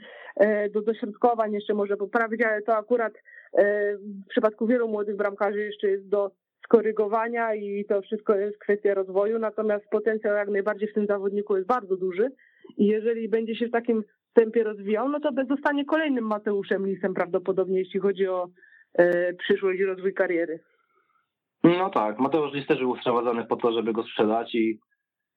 [0.74, 3.14] do dośrodkowań jeszcze może poprawić, ale to akurat
[3.54, 6.32] E, w przypadku wielu młodych bramkarzy jeszcze jest do
[6.64, 11.68] skorygowania i to wszystko jest kwestia rozwoju, natomiast potencjał jak najbardziej w tym zawodniku jest
[11.68, 12.32] bardzo duży
[12.78, 17.80] i jeżeli będzie się w takim tempie rozwijał, no to zostanie kolejnym Mateuszem Lisem prawdopodobnie,
[17.80, 18.48] jeśli chodzi o
[18.94, 20.60] e, przyszłość i rozwój kariery.
[21.64, 24.80] No tak, Mateusz Lis też był sprowadzony po to, żeby go sprzedać i,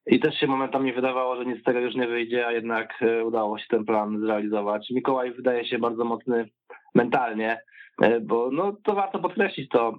[0.07, 3.25] i też się momentami wydawało, że nic z tego już nie wyjdzie, a jednak e,
[3.25, 4.91] udało się ten plan zrealizować.
[4.91, 6.49] Mikołaj wydaje się bardzo mocny
[6.95, 7.61] mentalnie,
[8.03, 9.99] e, bo no, to warto podkreślić to,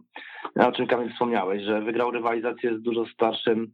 [0.56, 3.68] o czym Kamil wspomniałeś, że wygrał rywalizację z dużo starszym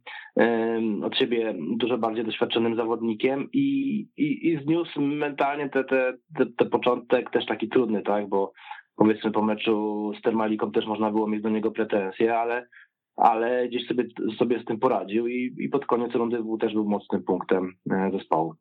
[1.04, 6.64] od siebie, dużo bardziej doświadczonym zawodnikiem i, i, i zniósł mentalnie te, te, te, te
[6.64, 8.52] początek też taki trudny, tak, bo
[8.96, 12.66] powiedzmy po meczu z Termaliką też można było mieć do niego pretensje, ale
[13.20, 14.04] ale gdzieś sobie,
[14.38, 18.10] sobie z tym poradził i, i pod koniec rundy był, też był mocnym punktem e,
[18.12, 18.54] zespołu.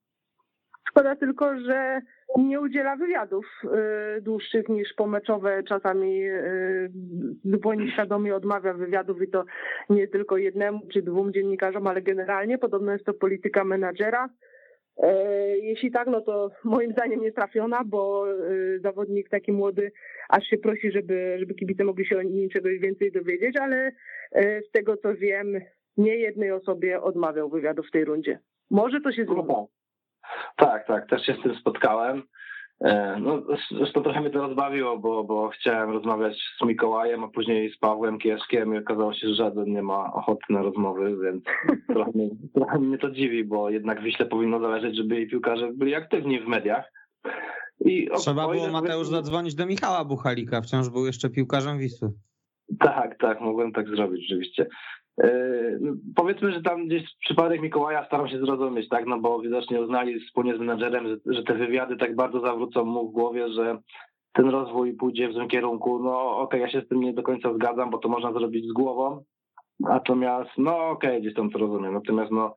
[0.90, 2.02] Szkoda tylko, że
[2.38, 3.46] nie udziela wywiadów
[4.18, 5.64] y, dłuższych niż pomeczowe.
[5.64, 6.22] Czasami
[7.44, 9.46] zupełnie świadomie odmawia wywiadów i to
[9.90, 12.58] nie tylko jednemu czy dwóm dziennikarzom, ale generalnie.
[12.58, 14.30] Podobno jest to polityka menadżera.
[15.00, 15.14] E,
[15.58, 19.92] jeśli tak, no to moim zdaniem nie trafiona, bo y, zawodnik taki młody
[20.30, 23.92] aż się prosi, żeby, żeby kibice mogli się o nim czegoś więcej dowiedzieć, ale
[24.32, 25.62] e, z tego co wiem,
[25.98, 28.40] nie jednej osobie odmawiał wywiadu w tej rundzie.
[28.72, 29.66] Może to się zmieni.
[30.58, 32.24] Tak, tak, też się z tym spotkałem.
[32.82, 37.74] E, no, zresztą trochę mnie to rozbawiło, bo, bo chciałem rozmawiać z Mikołajem, a później
[37.74, 41.44] z Pawłem Kieszkiem i okazało się, że żaden nie ma ochoty na rozmowy, więc
[41.94, 45.96] trochę, mnie, trochę mnie to dziwi, bo jednak Wiśle powinno zależeć, żeby jej piłkarze byli
[45.96, 46.92] aktywni w mediach.
[47.80, 52.10] I Trzeba było Mateusz zadzwonić do Michała Buchalika, wciąż był jeszcze piłkarzem Wisły.
[52.80, 54.68] Tak, tak, mogłem tak zrobić rzeczywiście.
[55.24, 59.82] Yy, no, powiedzmy, że tam gdzieś przypadek Mikołaja staram się zrozumieć, tak, no bo widocznie
[59.82, 63.78] uznali wspólnie z menadżerem, że, że te wywiady tak bardzo zawrócą mu w głowie, że
[64.34, 66.00] ten rozwój pójdzie w złym kierunku.
[66.04, 68.66] No okej, okay, ja się z tym nie do końca zgadzam, bo to można zrobić
[68.66, 69.24] z głową,
[69.80, 72.56] natomiast no okej, okay, gdzieś tam to rozumiem, natomiast no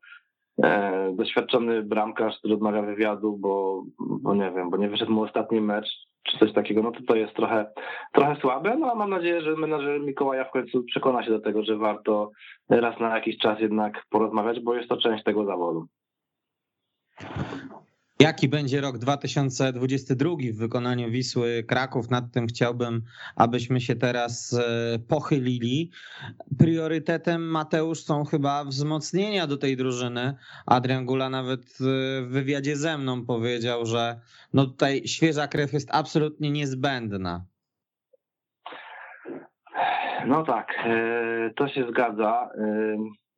[0.62, 5.60] e, doświadczony bramkarz, który odmawia wywiadu, bo, bo nie wiem, bo nie wyszedł mu ostatni
[5.60, 5.88] mecz,
[6.22, 7.72] czy coś takiego, no to to jest trochę,
[8.12, 11.64] trochę słabe, no a mam nadzieję, że menadżer Mikołaja w końcu przekona się do tego,
[11.64, 12.30] że warto
[12.68, 15.86] raz na jakiś czas jednak porozmawiać, bo jest to część tego zawodu.
[18.20, 22.10] Jaki będzie rok 2022 w wykonaniu Wisły Kraków?
[22.10, 23.02] Nad tym chciałbym,
[23.36, 25.90] abyśmy się teraz e, pochylili.
[26.58, 30.34] Priorytetem Mateusz są chyba wzmocnienia do tej drużyny.
[30.66, 31.64] Adrian Gula nawet e,
[32.22, 34.20] w wywiadzie ze mną powiedział, że
[34.52, 37.44] no tutaj świeża krew jest absolutnie niezbędna.
[40.26, 42.48] No tak, e, to się zgadza.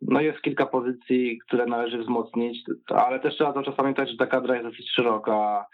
[0.08, 4.26] No jest kilka pozycji, które należy wzmocnić, ale też trzeba cały czas pamiętać, że ta
[4.26, 5.66] kadra jest dosyć szeroka,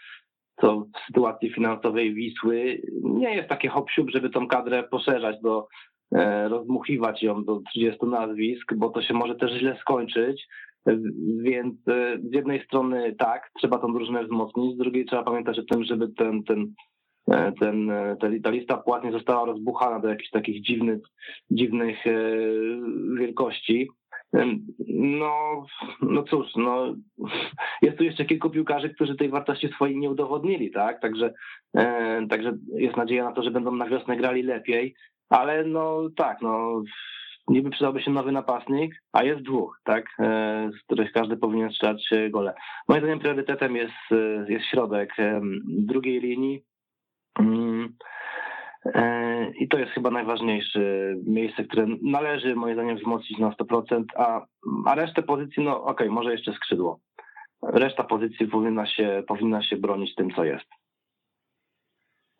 [0.61, 5.67] co w sytuacji finansowej Wisły nie jest takie hop żeby tą kadrę poszerzać do
[6.15, 10.47] e, rozdmuchiwać ją do 30 nazwisk, bo to się może też źle skończyć.
[11.41, 15.63] Więc e, z jednej strony tak, trzeba tą drużynę wzmocnić, z drugiej trzeba pamiętać o
[15.63, 16.73] tym, żeby ten, ten,
[17.31, 17.91] e, ten,
[18.43, 20.99] ta lista płat nie została rozbuchana do jakichś takich dziwnych,
[21.51, 21.97] dziwnych
[23.19, 23.89] wielkości.
[24.87, 25.65] No,
[26.01, 26.95] no cóż, no,
[27.81, 31.01] jest tu jeszcze kilku piłkarzy, którzy tej wartości swojej nie udowodnili, tak?
[31.01, 31.33] Także,
[31.77, 34.95] e, także jest nadzieja na to, że będą na wiosnę grali lepiej,
[35.29, 36.83] ale no tak, no
[37.47, 42.09] niby przydałby się nowy napastnik, a jest dwóch, tak, e, z których każdy powinien strzelać
[42.29, 42.53] gole.
[42.87, 46.63] Moim zdaniem priorytetem jest, e, jest środek e, drugiej linii.
[48.85, 50.79] E, I to jest chyba najważniejsze
[51.27, 54.45] miejsce, które należy moim zdaniem wzmocnić na 100%, a,
[54.85, 56.99] a resztę pozycji, no okej, okay, może jeszcze skrzydło.
[57.63, 60.65] Reszta pozycji powinna się, powinna się bronić tym, co jest.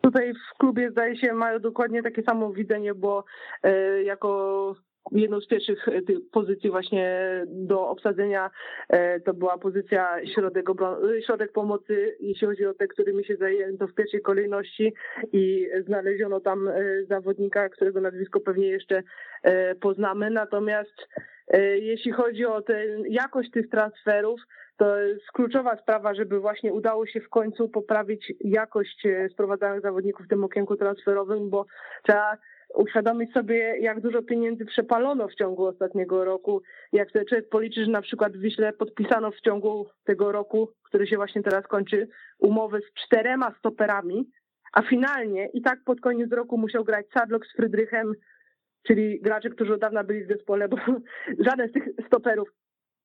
[0.01, 3.23] Tutaj w klubie zdaje się mają dokładnie takie samo widzenie, bo
[3.63, 4.75] e, jako
[5.11, 8.49] jedną z pierwszych e, pozycji właśnie do obsadzenia
[8.89, 13.87] e, to była pozycja środek, e, środek pomocy, jeśli chodzi o te, którymi się zajęto
[13.87, 14.93] w pierwszej kolejności
[15.33, 16.69] i znaleziono tam
[17.09, 19.03] zawodnika, którego nazwisko pewnie jeszcze
[19.81, 20.29] poznamy.
[20.29, 21.07] Natomiast
[21.75, 24.41] jeśli chodzi o tę jakość tych transferów,
[24.77, 30.29] to jest kluczowa sprawa, żeby właśnie udało się w końcu poprawić jakość sprowadzanych zawodników w
[30.29, 31.65] tym okienku transferowym, bo
[32.03, 32.37] trzeba
[32.75, 36.61] uświadomić sobie, jak dużo pieniędzy przepalono w ciągu ostatniego roku.
[36.93, 41.07] Jak sobie człowiek policzy, że na przykład w Wiśle podpisano w ciągu tego roku, który
[41.07, 42.07] się właśnie teraz kończy,
[42.39, 44.29] umowy z czterema stoperami,
[44.73, 48.13] a finalnie i tak pod koniec roku musiał grać Sadlock z Frydrychem,
[48.83, 50.77] czyli gracze, którzy od dawna byli w zespole, bo
[51.47, 52.49] żaden z tych stoperów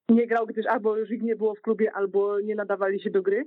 [0.09, 3.23] nie grał, gdyż albo już ich nie było w klubie, albo nie nadawali się do
[3.23, 3.45] gry,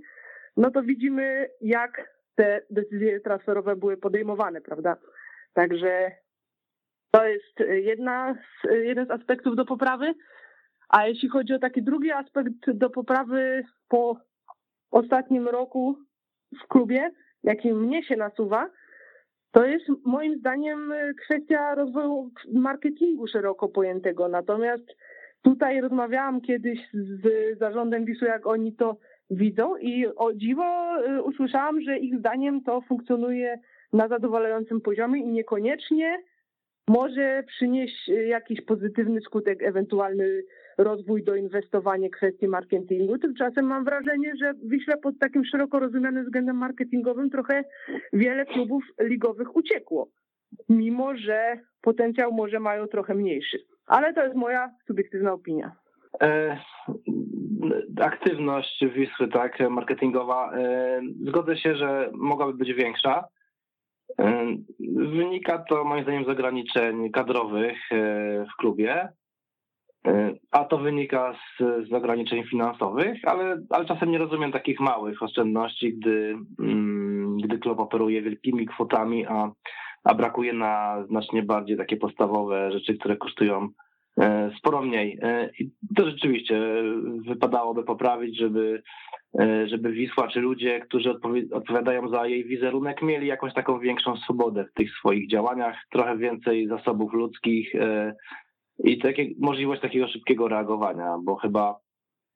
[0.58, 4.98] no to widzimy, jak te decyzje transferowe były podejmowane, prawda?
[5.54, 6.12] Także
[7.12, 10.14] to jest jedna z, jeden z aspektów do poprawy.
[10.90, 14.18] A jeśli chodzi o taki drugi aspekt do poprawy po
[14.92, 15.98] ostatnim roku
[16.64, 17.12] w klubie,
[17.44, 18.70] jaki mnie się nasuwa,
[19.52, 20.94] to jest moim zdaniem
[21.26, 24.28] kwestia rozwoju marketingu szeroko pojętego.
[24.28, 24.96] Natomiast
[25.42, 28.98] tutaj rozmawiałam kiedyś z zarządem Wisły, jak oni to
[29.30, 33.60] widzą i o dziwo y, usłyszałam, że ich zdaniem to funkcjonuje
[33.94, 36.24] na zadowalającym poziomie i niekoniecznie
[36.88, 40.44] może przynieść jakiś pozytywny skutek, ewentualny
[40.78, 43.18] rozwój, doinwestowanie kwestii marketingu.
[43.18, 47.64] Tymczasem mam wrażenie, że Wiśle pod takim szeroko rozumianym względem marketingowym trochę
[48.14, 50.08] wiele klubów ligowych uciekło,
[50.70, 53.58] mimo że potencjał może mają trochę mniejszy.
[53.88, 55.72] Ale to jest moja subiektywna opinia.
[56.22, 56.58] E,
[58.02, 63.24] aktywność Wisły, tak, marketingowa, e, zgodzę się, że mogłaby być większa.
[64.96, 67.96] Wynika to moim zdaniem z ograniczeń kadrowych e,
[68.46, 69.10] w klubie,
[70.08, 75.24] e, a to wynika z, z ograniczeń finansowych, ale, ale czasem nie rozumiem takich małych
[75.24, 79.52] oszczędności, gdy, mm, gdy klub operuje wielkimi kwotami, a,
[80.04, 83.70] a brakuje na znacznie bardziej takie podstawowe rzeczy, które kosztują
[84.58, 85.18] sporo mniej.
[85.22, 86.62] E, I to rzeczywiście
[87.28, 88.84] wypadałoby poprawić, żeby,
[89.40, 91.16] e, żeby Wisła czy ludzie, którzy
[91.52, 96.68] odpowiadają za jej wizerunek, mieli jakąś taką większą swobodę w tych swoich działaniach, trochę więcej
[96.68, 97.74] zasobów ludzkich
[98.84, 101.80] i takie, możliwość takiego szybkiego reagowania, bo chyba,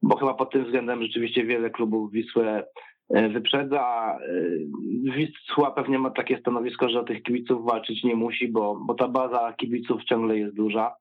[0.02, 2.64] bo chyba pod tym względem rzeczywiście wiele klubów Wisłę
[3.10, 4.18] wyprzedza.
[5.16, 9.08] Wisła pewnie ma takie stanowisko, że o tych kibiców walczyć nie musi, bo, bo ta
[9.08, 10.96] baza kibiców ciągle jest duża.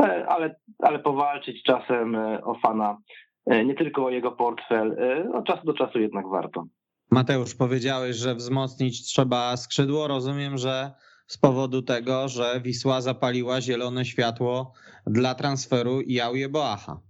[0.00, 2.98] E, ale, ale powalczyć czasem e, o fana,
[3.46, 4.96] e, nie tylko o jego portfel,
[5.34, 6.66] od czasu do czasu jednak warto.
[7.10, 10.08] Mateusz, powiedziałeś, że wzmocnić trzeba skrzydło.
[10.08, 10.90] Rozumiem, że
[11.26, 14.72] z powodu tego, że Wisła zapaliła zielone światło
[15.06, 17.00] dla transferu Jauje Boacha.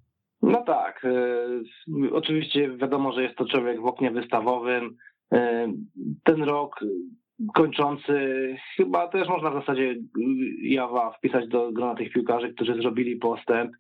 [0.43, 1.07] No tak.
[2.13, 4.97] Oczywiście wiadomo, że jest to człowiek w oknie wystawowym.
[6.25, 6.81] Ten rok
[7.55, 9.97] kończący, chyba też można w zasadzie
[10.63, 13.73] Jawa wpisać do grona tych piłkarzy, którzy zrobili postęp.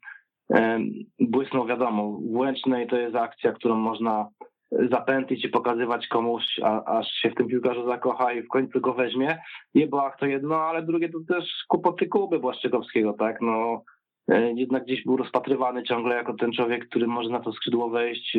[1.20, 4.28] Błysnął wiadomo, w Łęcznej to jest akcja, którą można
[4.72, 8.94] zapętlić i pokazywać komuś, a, aż się w tym piłkarzu zakocha i w końcu go
[8.94, 9.38] weźmie.
[9.74, 13.82] Jebałach to jedno, ale drugie to też kłopoty Kuby Błaszczykowskiego, tak, no
[14.28, 18.38] e, jednak gdzieś był rozpatrywany ciągle jako ten człowiek, który może na to skrzydło wejść,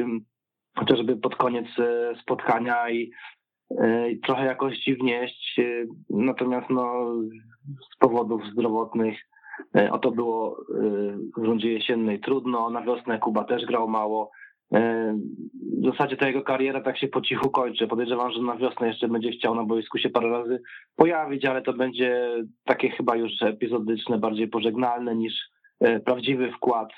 [0.78, 3.12] chociażby pod koniec e, spotkania i
[4.24, 7.14] trochę jakości wnieść, e, natomiast no,
[7.94, 9.18] z powodów zdrowotnych
[9.76, 10.66] e, o to było
[11.38, 14.32] w rundzie jesiennej trudno, na wiosnę Kuba też grał mało.
[15.82, 17.88] W zasadzie ta jego kariera tak się po cichu kończy.
[17.88, 20.62] Podejrzewam, że na wiosnę jeszcze będzie chciał na boisku się parę razy
[20.96, 22.30] pojawić, ale to będzie
[22.66, 25.34] takie chyba już epizodyczne, bardziej pożegnalne niż
[26.06, 26.90] prawdziwy wkład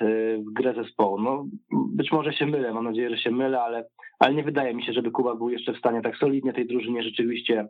[0.47, 1.21] w grę zespołu.
[1.21, 3.85] No, być może się mylę, mam nadzieję, że się mylę, ale
[4.19, 7.03] ale nie wydaje mi się, żeby Kuba był jeszcze w stanie tak solidnie tej drużynie
[7.03, 7.67] rzeczywiście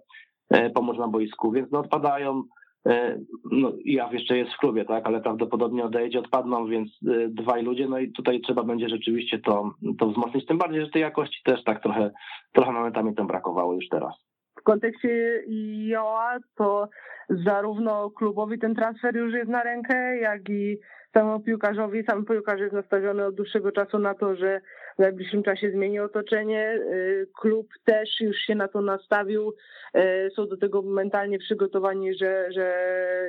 [0.49, 2.43] e, pomóc na boisku, więc no odpadają,
[2.87, 3.19] e,
[3.51, 7.87] no Jaw jeszcze jest w klubie, tak, ale prawdopodobnie odejdzie, odpadną, więc e, dwaj ludzie,
[7.87, 11.63] no i tutaj trzeba będzie rzeczywiście to, to wzmocnić, tym bardziej, że tej jakości też
[11.63, 12.11] tak trochę,
[12.53, 14.28] trochę momentami tam brakowało już teraz.
[14.69, 15.43] Kontekście
[15.87, 16.89] Joa to
[17.29, 20.79] zarówno klubowi ten transfer już jest na rękę, jak i
[21.13, 22.03] samemu piłkarzowi.
[22.03, 24.61] Sam piłkarz jest nastawiony od dłuższego czasu na to, że
[24.95, 26.79] w najbliższym czasie zmieni otoczenie.
[26.93, 29.53] Y, klub też już się na to nastawił.
[29.95, 32.73] Y, są do tego mentalnie przygotowani, że, że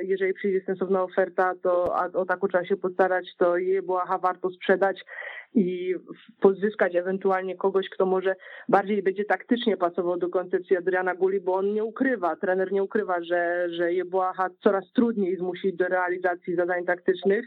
[0.03, 4.49] jeżeli przyjdzie sensowna oferta, to a o taką trzeba się postarać, to je błaha warto
[4.49, 5.03] sprzedać
[5.55, 5.95] i
[6.41, 8.35] pozyskać ewentualnie kogoś, kto może
[8.69, 13.23] bardziej będzie taktycznie pasował do koncepcji Adriana Guli, bo on nie ukrywa, trener nie ukrywa,
[13.23, 17.45] że, że Jebłaha coraz trudniej zmusić do realizacji zadań taktycznych.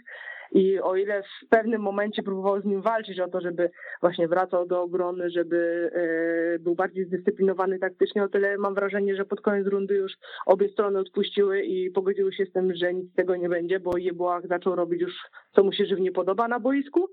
[0.53, 4.67] I o ile w pewnym momencie próbował z nim walczyć o to, żeby właśnie wracał
[4.67, 9.67] do obrony, żeby e, był bardziej zdyscyplinowany taktycznie, o tyle mam wrażenie, że pod koniec
[9.67, 10.13] rundy już
[10.47, 13.99] obie strony odpuściły i pogodziły się z tym, że nic z tego nie będzie, bo
[13.99, 15.13] Jebłach zaczął robić już
[15.55, 17.09] co mu się żywnie podoba na boisku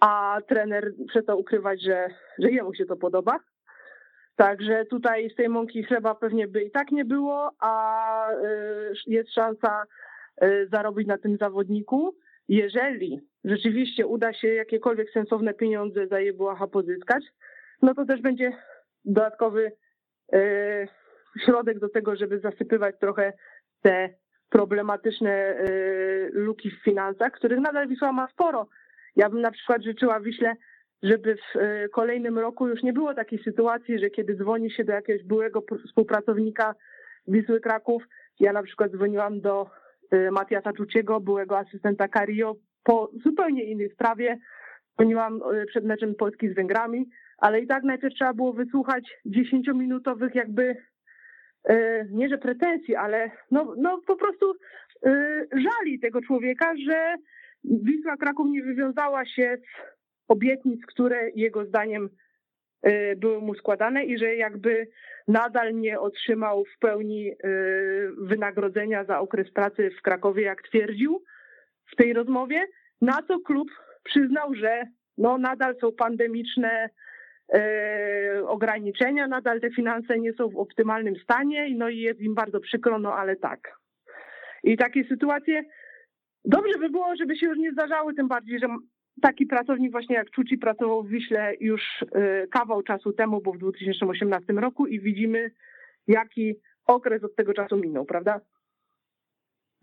[0.00, 2.08] a trener przestał ukrywać, że,
[2.38, 3.40] że jemu się to podoba.
[4.36, 9.34] Także tutaj z tej mąki chleba pewnie by i tak nie było, a y, jest
[9.34, 9.84] szansa
[10.42, 12.14] y, zarobić na tym zawodniku.
[12.48, 17.24] Jeżeli rzeczywiście uda się jakiekolwiek sensowne pieniądze za Jebuacha pozyskać,
[17.82, 18.52] no to też będzie
[19.04, 19.72] dodatkowy
[20.34, 20.88] y,
[21.44, 23.32] środek do tego, żeby zasypywać trochę
[23.82, 24.08] te
[24.50, 25.54] problematyczne
[26.32, 28.66] luki w finansach, których nadal Wisła ma sporo
[29.16, 30.54] ja bym na przykład życzyła Wiśle,
[31.02, 34.92] żeby w e, kolejnym roku już nie było takiej sytuacji, że kiedy dzwoni się do
[34.92, 36.74] jakiegoś byłego współpracownika
[37.28, 38.02] Wisły Kraków,
[38.40, 39.70] ja na przykład dzwoniłam do
[40.10, 44.38] e, Matiasa Czuciego, byłego asystenta Cario, po zupełnie innej sprawie.
[44.94, 47.06] Dzwoniłam e, przed meczem Polski z Węgrami,
[47.38, 50.76] ale i tak najpierw trzeba było wysłuchać dziesięciominutowych jakby
[52.10, 54.54] nie że pretensji, ale no, no po prostu
[55.52, 57.16] żali tego człowieka, że
[57.64, 59.92] Wisła Kraków nie wywiązała się z
[60.28, 62.08] obietnic, które jego zdaniem
[63.16, 64.88] były mu składane i że jakby
[65.28, 67.32] nadal nie otrzymał w pełni
[68.18, 71.24] wynagrodzenia za okres pracy w Krakowie, jak twierdził
[71.92, 72.66] w tej rozmowie,
[73.00, 73.68] na co klub
[74.04, 74.86] przyznał, że
[75.18, 76.90] no nadal są pandemiczne
[77.54, 82.60] e, ograniczenia, nadal te finanse nie są w optymalnym stanie, no i jest im bardzo
[82.60, 83.72] przykro, no ale tak.
[84.62, 85.64] I takie sytuacje
[86.44, 88.66] dobrze by było, żeby się już nie zdarzały, tym bardziej, że
[89.22, 91.82] taki pracownik właśnie jak Czuci pracował w Wiśle już
[92.12, 95.50] e, kawał czasu temu, bo w 2018 roku i widzimy,
[96.06, 96.54] jaki
[96.86, 98.40] okres od tego czasu minął, prawda?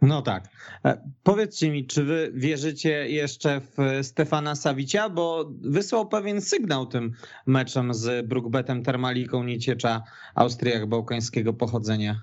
[0.01, 0.43] No tak.
[0.85, 7.11] E, powiedzcie mi, czy wy wierzycie jeszcze w Stefana Sawicia, bo wysłał pewien sygnał tym
[7.45, 10.03] meczem z Brookbetem Termaliką Nieciecza
[10.35, 12.15] Austriak bałkańskiego pochodzenia.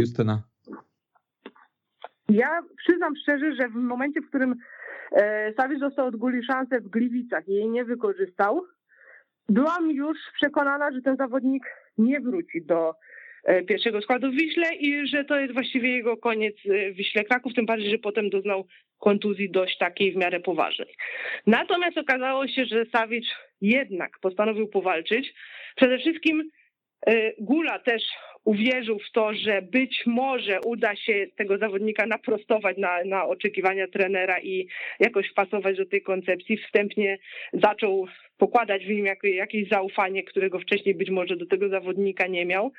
[0.00, 0.42] Justyna.
[2.30, 4.54] Ja przyznam szczerze, że w momencie, w którym
[5.12, 8.62] e, Sawicz dostał od Guli szansę w Gliwicach i jej nie wykorzystał,
[9.48, 11.64] byłam już przekonana, że ten zawodnik
[11.98, 12.94] nie wróci do
[13.44, 17.24] E, pierwszego składu w Wiśle i że to jest właściwie jego koniec e, w Wiśle
[17.24, 18.66] Kraków, tym bardziej, że potem doznał
[18.98, 20.94] kontuzji dość takiej w miarę poważnej.
[21.46, 23.26] Natomiast okazało się, że Sawicz
[23.60, 25.34] jednak postanowił powalczyć.
[25.76, 26.50] Przede wszystkim
[27.06, 28.02] e, Gula też
[28.44, 34.40] uwierzył w to, że być może uda się tego zawodnika naprostować na, na oczekiwania trenera
[34.40, 34.68] i
[35.00, 36.56] jakoś wpasować do tej koncepcji.
[36.56, 37.18] Wstępnie
[37.52, 38.06] zaczął
[38.38, 42.72] pokładać w nim jakieś zaufanie, którego wcześniej być może do tego zawodnika nie miał.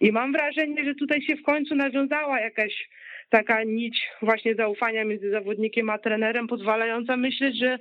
[0.00, 2.88] I mam wrażenie, że tutaj się w końcu nawiązała jakaś
[3.30, 7.78] taka nić właśnie zaufania między zawodnikiem a trenerem, pozwalająca myśleć, że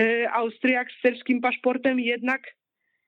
[0.00, 2.40] e, Austriak z serbskim paszportem jednak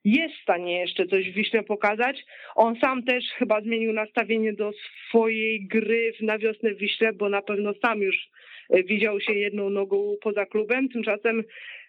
[0.04, 2.24] jest w stanie jeszcze coś w Wiśle pokazać.
[2.54, 4.72] On sam też chyba zmienił nastawienie do
[5.08, 8.28] swojej gry na wiosnę w Wiśle, bo na pewno sam już
[8.70, 10.88] e, widział się jedną nogą poza klubem.
[10.88, 11.44] Tymczasem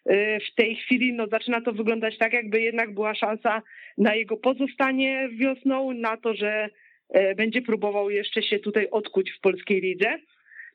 [0.06, 3.62] e, w tej chwili no, zaczyna to wyglądać tak, jakby jednak była szansa
[3.98, 6.70] na jego pozostanie wiosną, na to, że
[7.10, 10.18] e, będzie próbował jeszcze się tutaj odkuć w polskiej lidze.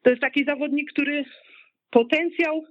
[0.03, 1.25] To jest taki zawodnik, który
[1.91, 2.65] potencjał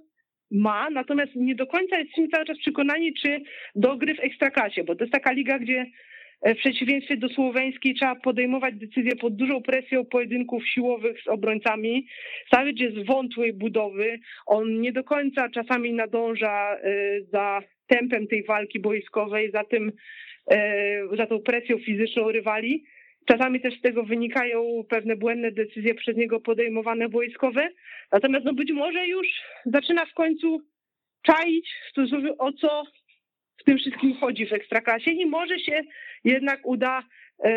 [0.50, 3.40] ma, natomiast nie do końca jesteśmy cały czas przekonani, czy
[3.74, 5.86] do gry w ekstraklasie, bo to jest taka liga, gdzie
[6.42, 12.06] e, w przeciwieństwie do słoweńskiej trzeba podejmować decyzje pod dużą presją pojedynków siłowych z obrońcami.
[12.54, 16.80] Savic jest wątłej budowy, on nie do końca czasami nadąża e,
[17.32, 19.92] za tempem tej walki boiskowej, za tym,
[20.50, 22.84] e, za tą presją fizyczną rywali.
[23.26, 27.68] Czasami też z tego wynikają pewne błędne decyzje przez niego podejmowane wojskowe.
[28.12, 29.26] Natomiast no być może już
[29.64, 30.60] zaczyna w końcu
[31.22, 31.70] czaić,
[32.38, 32.84] o co
[33.56, 35.82] w tym wszystkim chodzi w ekstraklasie i może się
[36.24, 37.02] jednak uda
[37.44, 37.50] e,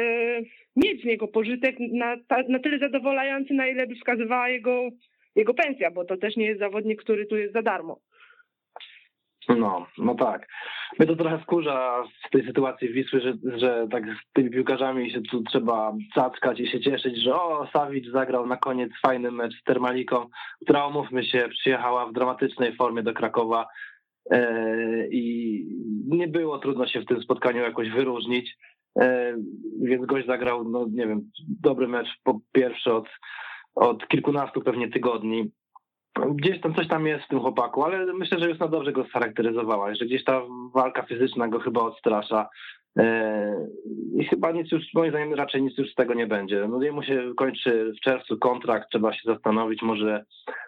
[0.76, 2.18] mieć z niego pożytek na,
[2.50, 4.90] na tyle zadowalający, na ile by wskazywała jego,
[5.36, 8.00] jego pensja, bo to też nie jest zawodnik, który tu jest za darmo.
[9.58, 10.48] No, no tak.
[11.00, 15.22] Mnie to trochę wkurza w tej sytuacji Wisły, że, że tak z tymi piłkarzami się
[15.22, 19.64] tu trzeba cackać i się cieszyć, że o, Sawicz zagrał na koniec fajny mecz z
[19.64, 20.26] Termaliką,
[20.64, 23.68] która, umówmy się, przyjechała w dramatycznej formie do Krakowa
[24.32, 25.66] e, i
[26.08, 28.58] nie było trudno się w tym spotkaniu jakoś wyróżnić,
[29.00, 29.36] e,
[29.82, 31.22] więc gość zagrał, no nie wiem,
[31.62, 33.06] dobry mecz po pierwszy od,
[33.76, 35.52] od kilkunastu pewnie tygodni
[36.36, 39.06] gdzieś tam coś tam jest w tym chłopaku, ale myślę, że już na dobrze go
[39.06, 40.42] scharakteryzowała, że gdzieś ta
[40.74, 42.50] walka fizyczna go chyba odstrasza.
[43.00, 43.68] E,
[44.18, 46.68] I chyba nic już, moim zdaniem, raczej nic już z tego nie będzie.
[46.68, 50.26] No jemu się kończy w czerwcu kontrakt, trzeba się zastanowić, może,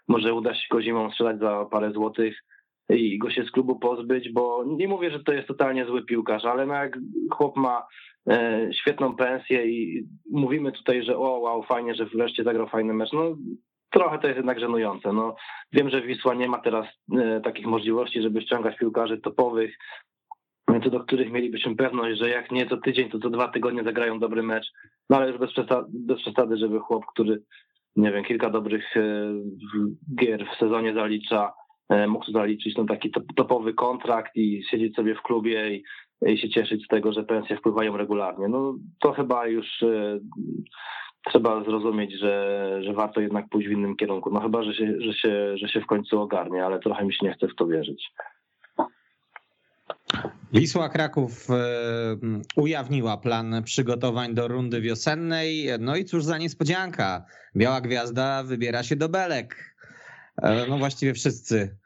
[0.07, 2.43] może uda się go zimą strzelać za parę złotych
[2.89, 6.45] i go się z klubu pozbyć, bo nie mówię, że to jest totalnie zły piłkarz,
[6.45, 6.97] ale no jak
[7.31, 7.87] chłop ma
[8.29, 13.13] e, świetną pensję i mówimy tutaj, że o wow, fajnie, że wreszcie zagrał fajny mecz,
[13.13, 13.35] no
[13.91, 15.13] trochę to jest jednak żenujące.
[15.13, 15.35] No,
[15.71, 16.85] wiem, że Wisła nie ma teraz
[17.17, 19.77] e, takich możliwości, żeby ściągać piłkarzy topowych,
[20.83, 24.19] co do których mielibyśmy pewność, że jak nie co tydzień, to co dwa tygodnie zagrają
[24.19, 24.71] dobry mecz.
[25.09, 27.41] No ale już bez przesady, bez przesady żeby chłop, który
[27.95, 29.01] nie wiem, kilka dobrych e,
[30.19, 31.53] gier w sezonie zalicza,
[31.89, 35.83] e, mógł zaliczyć no, taki topowy kontrakt i siedzieć sobie w klubie i,
[36.25, 38.47] i się cieszyć z tego, że pensje wpływają regularnie.
[38.47, 39.83] No to chyba już
[41.29, 44.31] trzeba zrozumieć, że, że warto jednak pójść w innym kierunku.
[44.33, 47.25] No chyba, że się, że, się, że się w końcu ogarnie, ale trochę mi się
[47.25, 48.11] nie chce w to wierzyć.
[50.53, 51.55] Wisła Kraków e,
[52.55, 55.67] ujawniła plan przygotowań do rundy wiosennej.
[55.79, 57.25] No i cóż za niespodzianka.
[57.55, 59.75] Biała Gwiazda wybiera się do Belek.
[60.41, 61.77] E, no właściwie wszyscy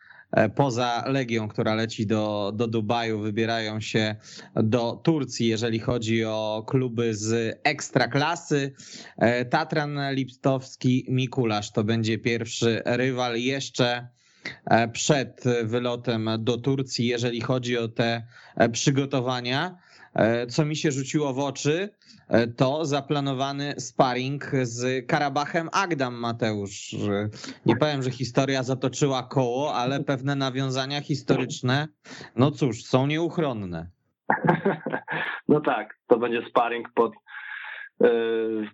[0.55, 4.15] poza Legią, która leci do, do Dubaju, wybierają się
[4.55, 8.73] do Turcji, jeżeli chodzi o kluby z ekstraklasy.
[9.17, 14.07] E, Tatran Liptowski Mikulasz to będzie pierwszy rywal jeszcze
[14.65, 18.27] e, przed wylotem do Turcji, jeżeli chodzi o te
[18.71, 19.77] przygotowania.
[20.49, 21.89] Co mi się rzuciło w oczy,
[22.57, 26.95] to zaplanowany sparring z Karabachem Agdam Mateusz.
[27.65, 31.87] Nie powiem, że historia zatoczyła koło, ale pewne nawiązania historyczne,
[32.35, 33.89] no cóż, są nieuchronne.
[35.47, 37.13] No tak, to będzie sparring pod,
[38.01, 38.09] e,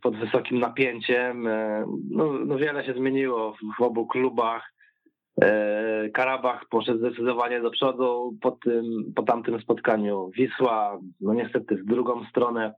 [0.01, 1.47] pod wysokim napięciem.
[1.47, 4.73] E, no, no wiele się zmieniło w obu klubach.
[5.43, 10.29] E, Karabach poszedł zdecydowanie do przodu po, tym, po tamtym spotkaniu.
[10.35, 12.73] Wisła, no niestety w drugą stronę,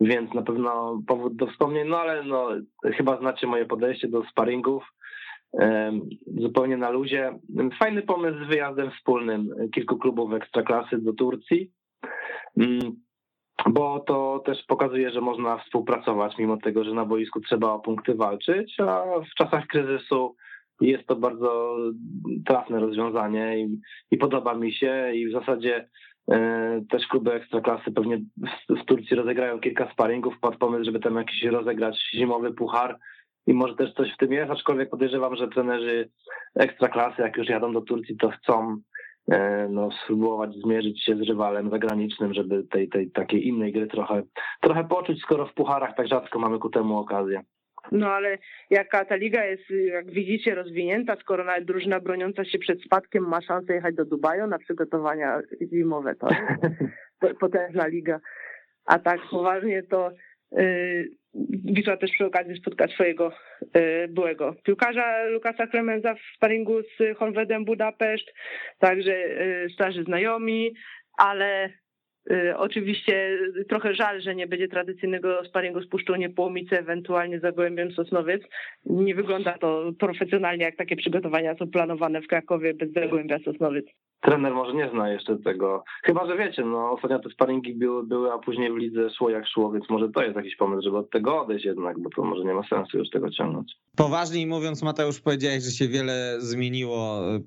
[0.00, 2.48] więc na pewno powód do wspomnień, no ale no,
[2.96, 4.84] chyba znacie moje podejście do sparingów
[6.26, 7.38] zupełnie na luzie.
[7.78, 11.70] Fajny pomysł z wyjazdem wspólnym kilku klubów ekstraklasy do Turcji.
[12.56, 12.96] Mm,
[13.66, 18.14] bo to też pokazuje, że można współpracować, mimo tego, że na boisku trzeba o punkty
[18.14, 20.36] walczyć, a w czasach kryzysu
[20.80, 21.76] jest to bardzo
[22.46, 25.88] trafne rozwiązanie i, i podoba mi się i w zasadzie
[26.30, 28.18] e, też kluby ekstraklasy pewnie
[28.68, 32.98] w, Turcji rozegrają kilka sparingów pod pomysł, żeby tam jakiś rozegrać zimowy puchar
[33.46, 36.10] i może też coś w tym jest, aczkolwiek podejrzewam, że trenerzy
[36.54, 38.80] ekstraklasy, jak już jadą do Turcji, to chcą
[39.28, 44.22] E, no, spróbować zmierzyć się z rywalem zagranicznym, żeby tej, tej takiej innej gry trochę,
[44.60, 47.42] trochę poczuć, skoro w pucharach tak rzadko mamy ku temu okazję.
[47.92, 48.38] No ale
[48.70, 53.40] jaka ta liga jest, jak widzicie, rozwinięta, skoro nawet drużyna broniąca się przed spadkiem ma
[53.40, 55.40] szansę jechać do Dubaju na przygotowania
[55.72, 56.28] zimowe, to
[57.40, 58.20] potężna liga.
[58.84, 60.10] A tak poważnie to
[60.52, 61.08] yy,
[61.64, 63.32] Wisła też przy okazji spotka swojego
[63.72, 68.34] e, byłego piłkarza Lukasa Klemenza w sparingu z Honvedem Budapeszt,
[68.78, 70.74] także e, starzy znajomi,
[71.18, 71.70] ale
[72.56, 73.38] Oczywiście
[73.68, 78.42] trochę żal, że nie będzie tradycyjnego sparingu z Puszczą Niepołomice, ewentualnie Zagłębiem Sosnowiec.
[78.84, 83.86] Nie wygląda to profesjonalnie, jak takie przygotowania są planowane w Krakowie bez Zagłębia Sosnowiec
[84.20, 85.84] trener może nie zna jeszcze tego.
[86.02, 89.48] Chyba, że wiecie, no ostatnio te sparingi były, były, a później w lidze szło jak
[89.48, 92.44] szło, więc może to jest jakiś pomysł, żeby od tego odejść jednak, bo to może
[92.44, 93.72] nie ma sensu już tego ciągnąć.
[93.96, 97.40] Poważniej mówiąc, Mateusz, powiedziałeś, że się wiele zmieniło e,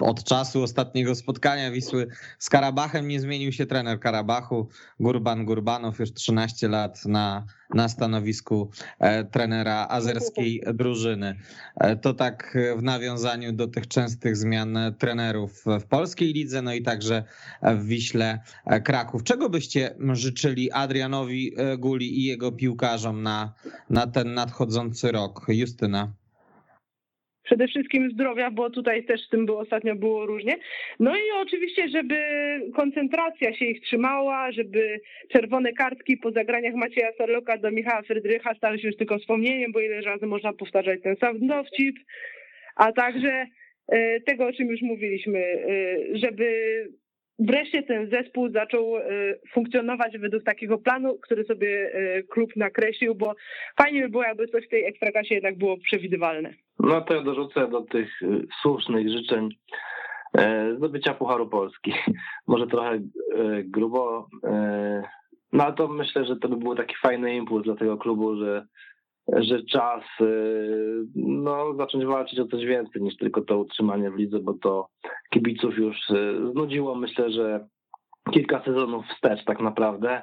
[0.00, 2.06] od czasu ostatniego spotkania Wisły
[2.38, 3.08] z Karabachem.
[3.08, 4.68] Nie zmienił się trener Karabachu,
[5.00, 7.44] Gurban Gurbanow już 13 lat na
[7.74, 11.36] na stanowisku e, trenera azerskiej drużyny.
[11.76, 16.82] E, to tak w nawiązaniu do tych częstych zmian trenerów w polskiej lidze, no i
[16.82, 17.24] także
[17.62, 18.40] w Wiśle
[18.84, 19.22] Kraków.
[19.22, 23.54] Czego byście życzyli Adrianowi Guli i jego piłkarzom na,
[23.90, 25.46] na ten nadchodzący rok?
[25.48, 26.12] Justyna
[27.48, 30.56] przede wszystkim zdrowia, bo tutaj też z tym było ostatnio było różnie.
[31.00, 32.16] No i oczywiście, żeby
[32.74, 35.00] koncentracja się ich trzymała, żeby
[35.32, 39.80] czerwone kartki po zagraniach Macieja Sarloka do Michała Frydrycha stały się już tylko wspomnieniem, bo
[39.80, 41.96] ile razy można powtarzać ten sam dowcip,
[42.76, 43.46] a także
[43.88, 46.48] e, tego, o czym już mówiliśmy, e, żeby
[47.38, 49.02] wreszcie ten zespół zaczął e,
[49.52, 51.92] funkcjonować według takiego planu, który sobie
[52.30, 53.34] klub nakreślił, bo
[53.76, 56.54] fajnie by było, jakby coś w tej ekstrakasie jednak było przewidywalne.
[56.78, 59.48] No to ja dorzucę do tych y, słusznych życzeń
[60.38, 61.92] e, zdobycia Pucharu Polski.
[62.46, 63.00] Może trochę e,
[63.64, 65.02] grubo, e,
[65.52, 68.66] no ale to myślę, że to by był taki fajny impuls dla tego klubu, że,
[69.36, 70.02] że czas
[71.14, 74.88] no, zacząć walczyć o coś więcej niż tylko to utrzymanie w lidze, bo to
[75.30, 75.96] kibiców już
[76.52, 76.94] znudziło.
[76.94, 77.68] Myślę, że
[78.32, 80.22] kilka sezonów wstecz tak naprawdę.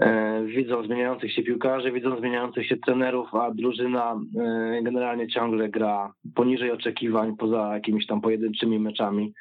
[0.00, 6.12] E, widzą zmieniających się piłkarzy, widzą zmieniających się trenerów, a drużyna e, generalnie ciągle gra
[6.34, 9.34] poniżej oczekiwań, poza jakimiś tam pojedynczymi meczami.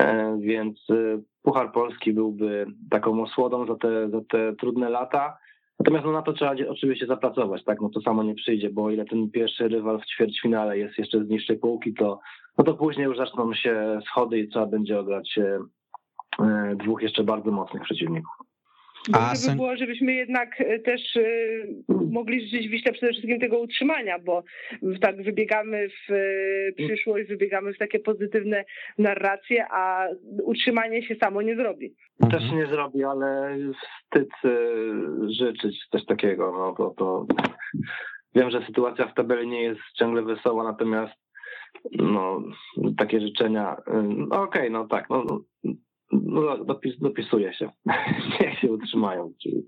[0.00, 0.86] E, więc
[1.42, 5.38] Puchar Polski byłby taką osłodą za te, za te trudne lata.
[5.78, 7.80] Natomiast no, na to trzeba oczywiście zapracować, tak?
[7.80, 11.24] No to samo nie przyjdzie, bo o ile ten pierwszy rywal w ćwierćfinale jest jeszcze
[11.24, 12.20] z niższej półki, to,
[12.58, 15.38] no to później już zaczną się schody i trzeba będzie ograć
[16.76, 18.37] dwóch jeszcze bardzo mocnych przeciwników.
[19.08, 21.22] Dobrze by było, żebyśmy jednak e, też e,
[22.10, 24.42] mogli życzyć Wiśle przede wszystkim tego utrzymania, bo
[25.00, 28.64] tak wybiegamy w e, przyszłość, wybiegamy w takie pozytywne
[28.98, 30.06] narracje, a
[30.42, 31.94] utrzymanie się samo nie zrobi.
[32.30, 34.28] Też się nie zrobi, ale wstyd
[35.38, 37.26] życzyć coś takiego, no bo to
[38.34, 41.14] wiem, że sytuacja w tabeli nie jest ciągle wesoła, natomiast
[41.92, 42.42] no,
[42.98, 45.24] takie życzenia, no okej, okay, no tak, no,
[46.12, 47.70] no, dopis, dopisuje się.
[48.40, 49.32] Niech się utrzymają.
[49.42, 49.62] Czyli...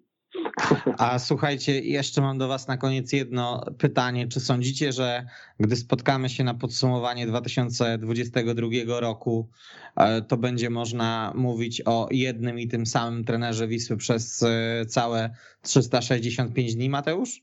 [0.99, 4.29] A słuchajcie, jeszcze mam do Was na koniec jedno pytanie.
[4.29, 5.25] Czy sądzicie, że
[5.61, 9.49] gdy spotkamy się na podsumowanie 2022 roku,
[9.97, 15.31] e, to będzie można mówić o jednym i tym samym trenerze Wisły przez e, całe
[15.63, 17.43] 365 dni, Mateusz?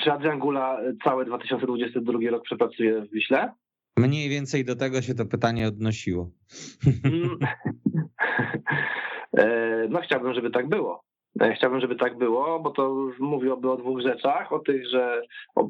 [0.00, 3.52] Czy Adrian Gula cały 2022 rok przepracuje w Wiśle?
[3.96, 6.30] Mniej więcej do tego się to pytanie odnosiło.
[7.04, 7.38] Mm.
[9.88, 11.04] No chciałbym, żeby tak było.
[11.54, 14.52] Chciałbym, żeby tak było, bo to mówiłoby o dwóch rzeczach.
[14.52, 15.22] O tych, że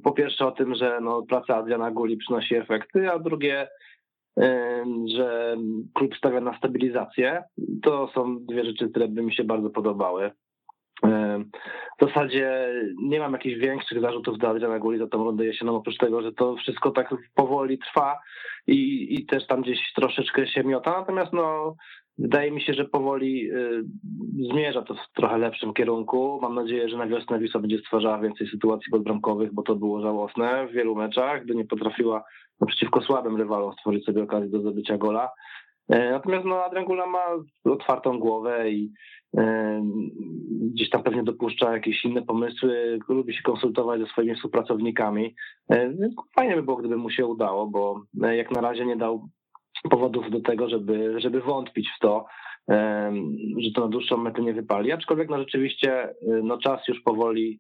[0.05, 3.69] po pierwsze o tym, że no, praca Adriana Guli przynosi efekty, a drugie,
[5.17, 5.57] że
[5.95, 7.43] klub stawia na stabilizację.
[7.83, 10.31] To są dwie rzeczy, które by mi się bardzo podobały.
[12.01, 12.73] W zasadzie
[13.03, 16.33] nie mam jakichś większych zarzutów do Adriana Guli za tą rundę jesienną, oprócz tego, że
[16.33, 18.19] to wszystko tak powoli trwa
[18.67, 20.91] i, i też tam gdzieś troszeczkę się miota.
[20.91, 21.75] Natomiast no,
[22.19, 23.85] wydaje mi się, że powoli y,
[24.51, 26.39] zmierza to w trochę lepszym kierunku.
[26.43, 30.67] Mam nadzieję, że na wiosnę Wisła będzie stwarzała więcej sytuacji podbramkowych, bo to było żałosne
[30.67, 32.25] w wielu meczach, gdy nie potrafiła
[32.61, 35.31] no, przeciwko słabym rywalom stworzyć sobie okazję do zdobycia gola.
[35.89, 37.25] E, natomiast no, Adrian Gula ma
[37.65, 38.93] otwartą głowę i
[40.73, 45.35] gdzieś tam pewnie dopuszcza jakieś inne pomysły, lubi się konsultować ze swoimi współpracownikami.
[45.71, 45.93] E,
[46.37, 49.29] fajnie by było, gdyby mu się udało, bo e, jak na razie nie dał
[49.91, 52.27] powodów do tego, żeby, żeby wątpić w to,
[53.59, 54.93] że to na dłuższą metę nie wypali.
[54.93, 57.59] Aczkolwiek no rzeczywiście e, no czas już powoli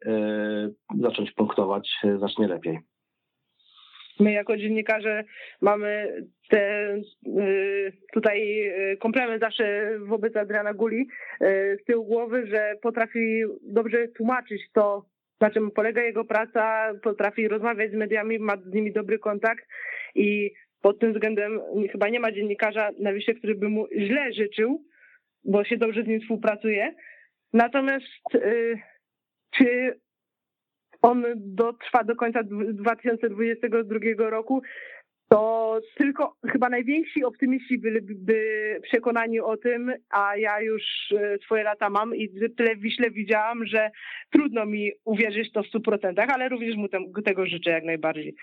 [1.00, 2.78] zacząć punktować znacznie lepiej.
[4.20, 5.24] My jako dziennikarze
[5.60, 6.94] mamy te
[7.26, 11.08] y, tutaj y, komplement zawsze wobec Adriana Guli
[11.42, 15.06] y, z tyłu głowy, że potrafi dobrze tłumaczyć to,
[15.40, 19.64] na czym polega jego praca, potrafi rozmawiać z mediami, ma z nimi dobry kontakt
[20.14, 20.50] i
[20.82, 21.60] pod tym względem
[21.92, 24.84] chyba nie ma dziennikarza na Wiśle, który by mu źle życzył,
[25.44, 26.94] bo się dobrze z nim współpracuje.
[27.52, 28.22] Natomiast
[29.50, 29.94] czy
[31.02, 34.62] on dotrwa do końca 2022 roku,
[35.32, 40.82] to tylko chyba najwięksi optymiści byliby przekonani o tym, a ja już
[41.12, 43.90] e, swoje lata mam i tyle Wiśle widziałam, że
[44.30, 46.88] trudno mi uwierzyć to w 100%, ale również mu
[47.24, 48.34] tego życzę jak najbardziej.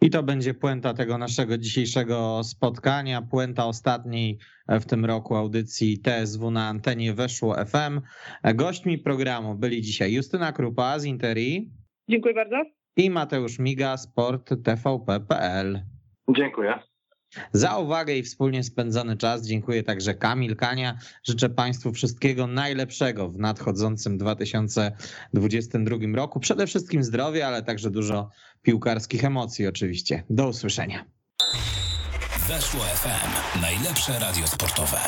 [0.00, 4.38] I to będzie puenta tego naszego dzisiejszego spotkania, puenta ostatniej
[4.68, 8.00] w tym roku audycji TSW na antenie Weszło FM.
[8.54, 11.70] Gośćmi programu byli dzisiaj Justyna Krupa z Interi.
[12.08, 12.56] Dziękuję bardzo.
[12.96, 15.82] I Mateusz Miga, Sport TVP.pl.
[16.36, 16.74] Dziękuję.
[17.52, 20.98] Za uwagę i wspólnie spędzony czas dziękuję także Kamil Kania.
[21.24, 26.40] Życzę Państwu wszystkiego najlepszego w nadchodzącym 2022 roku.
[26.40, 28.30] Przede wszystkim zdrowia, ale także dużo
[28.62, 30.22] piłkarskich emocji oczywiście.
[30.30, 31.04] Do usłyszenia.
[32.48, 33.60] Weszło FM.
[33.60, 34.98] Najlepsze radio sportowe.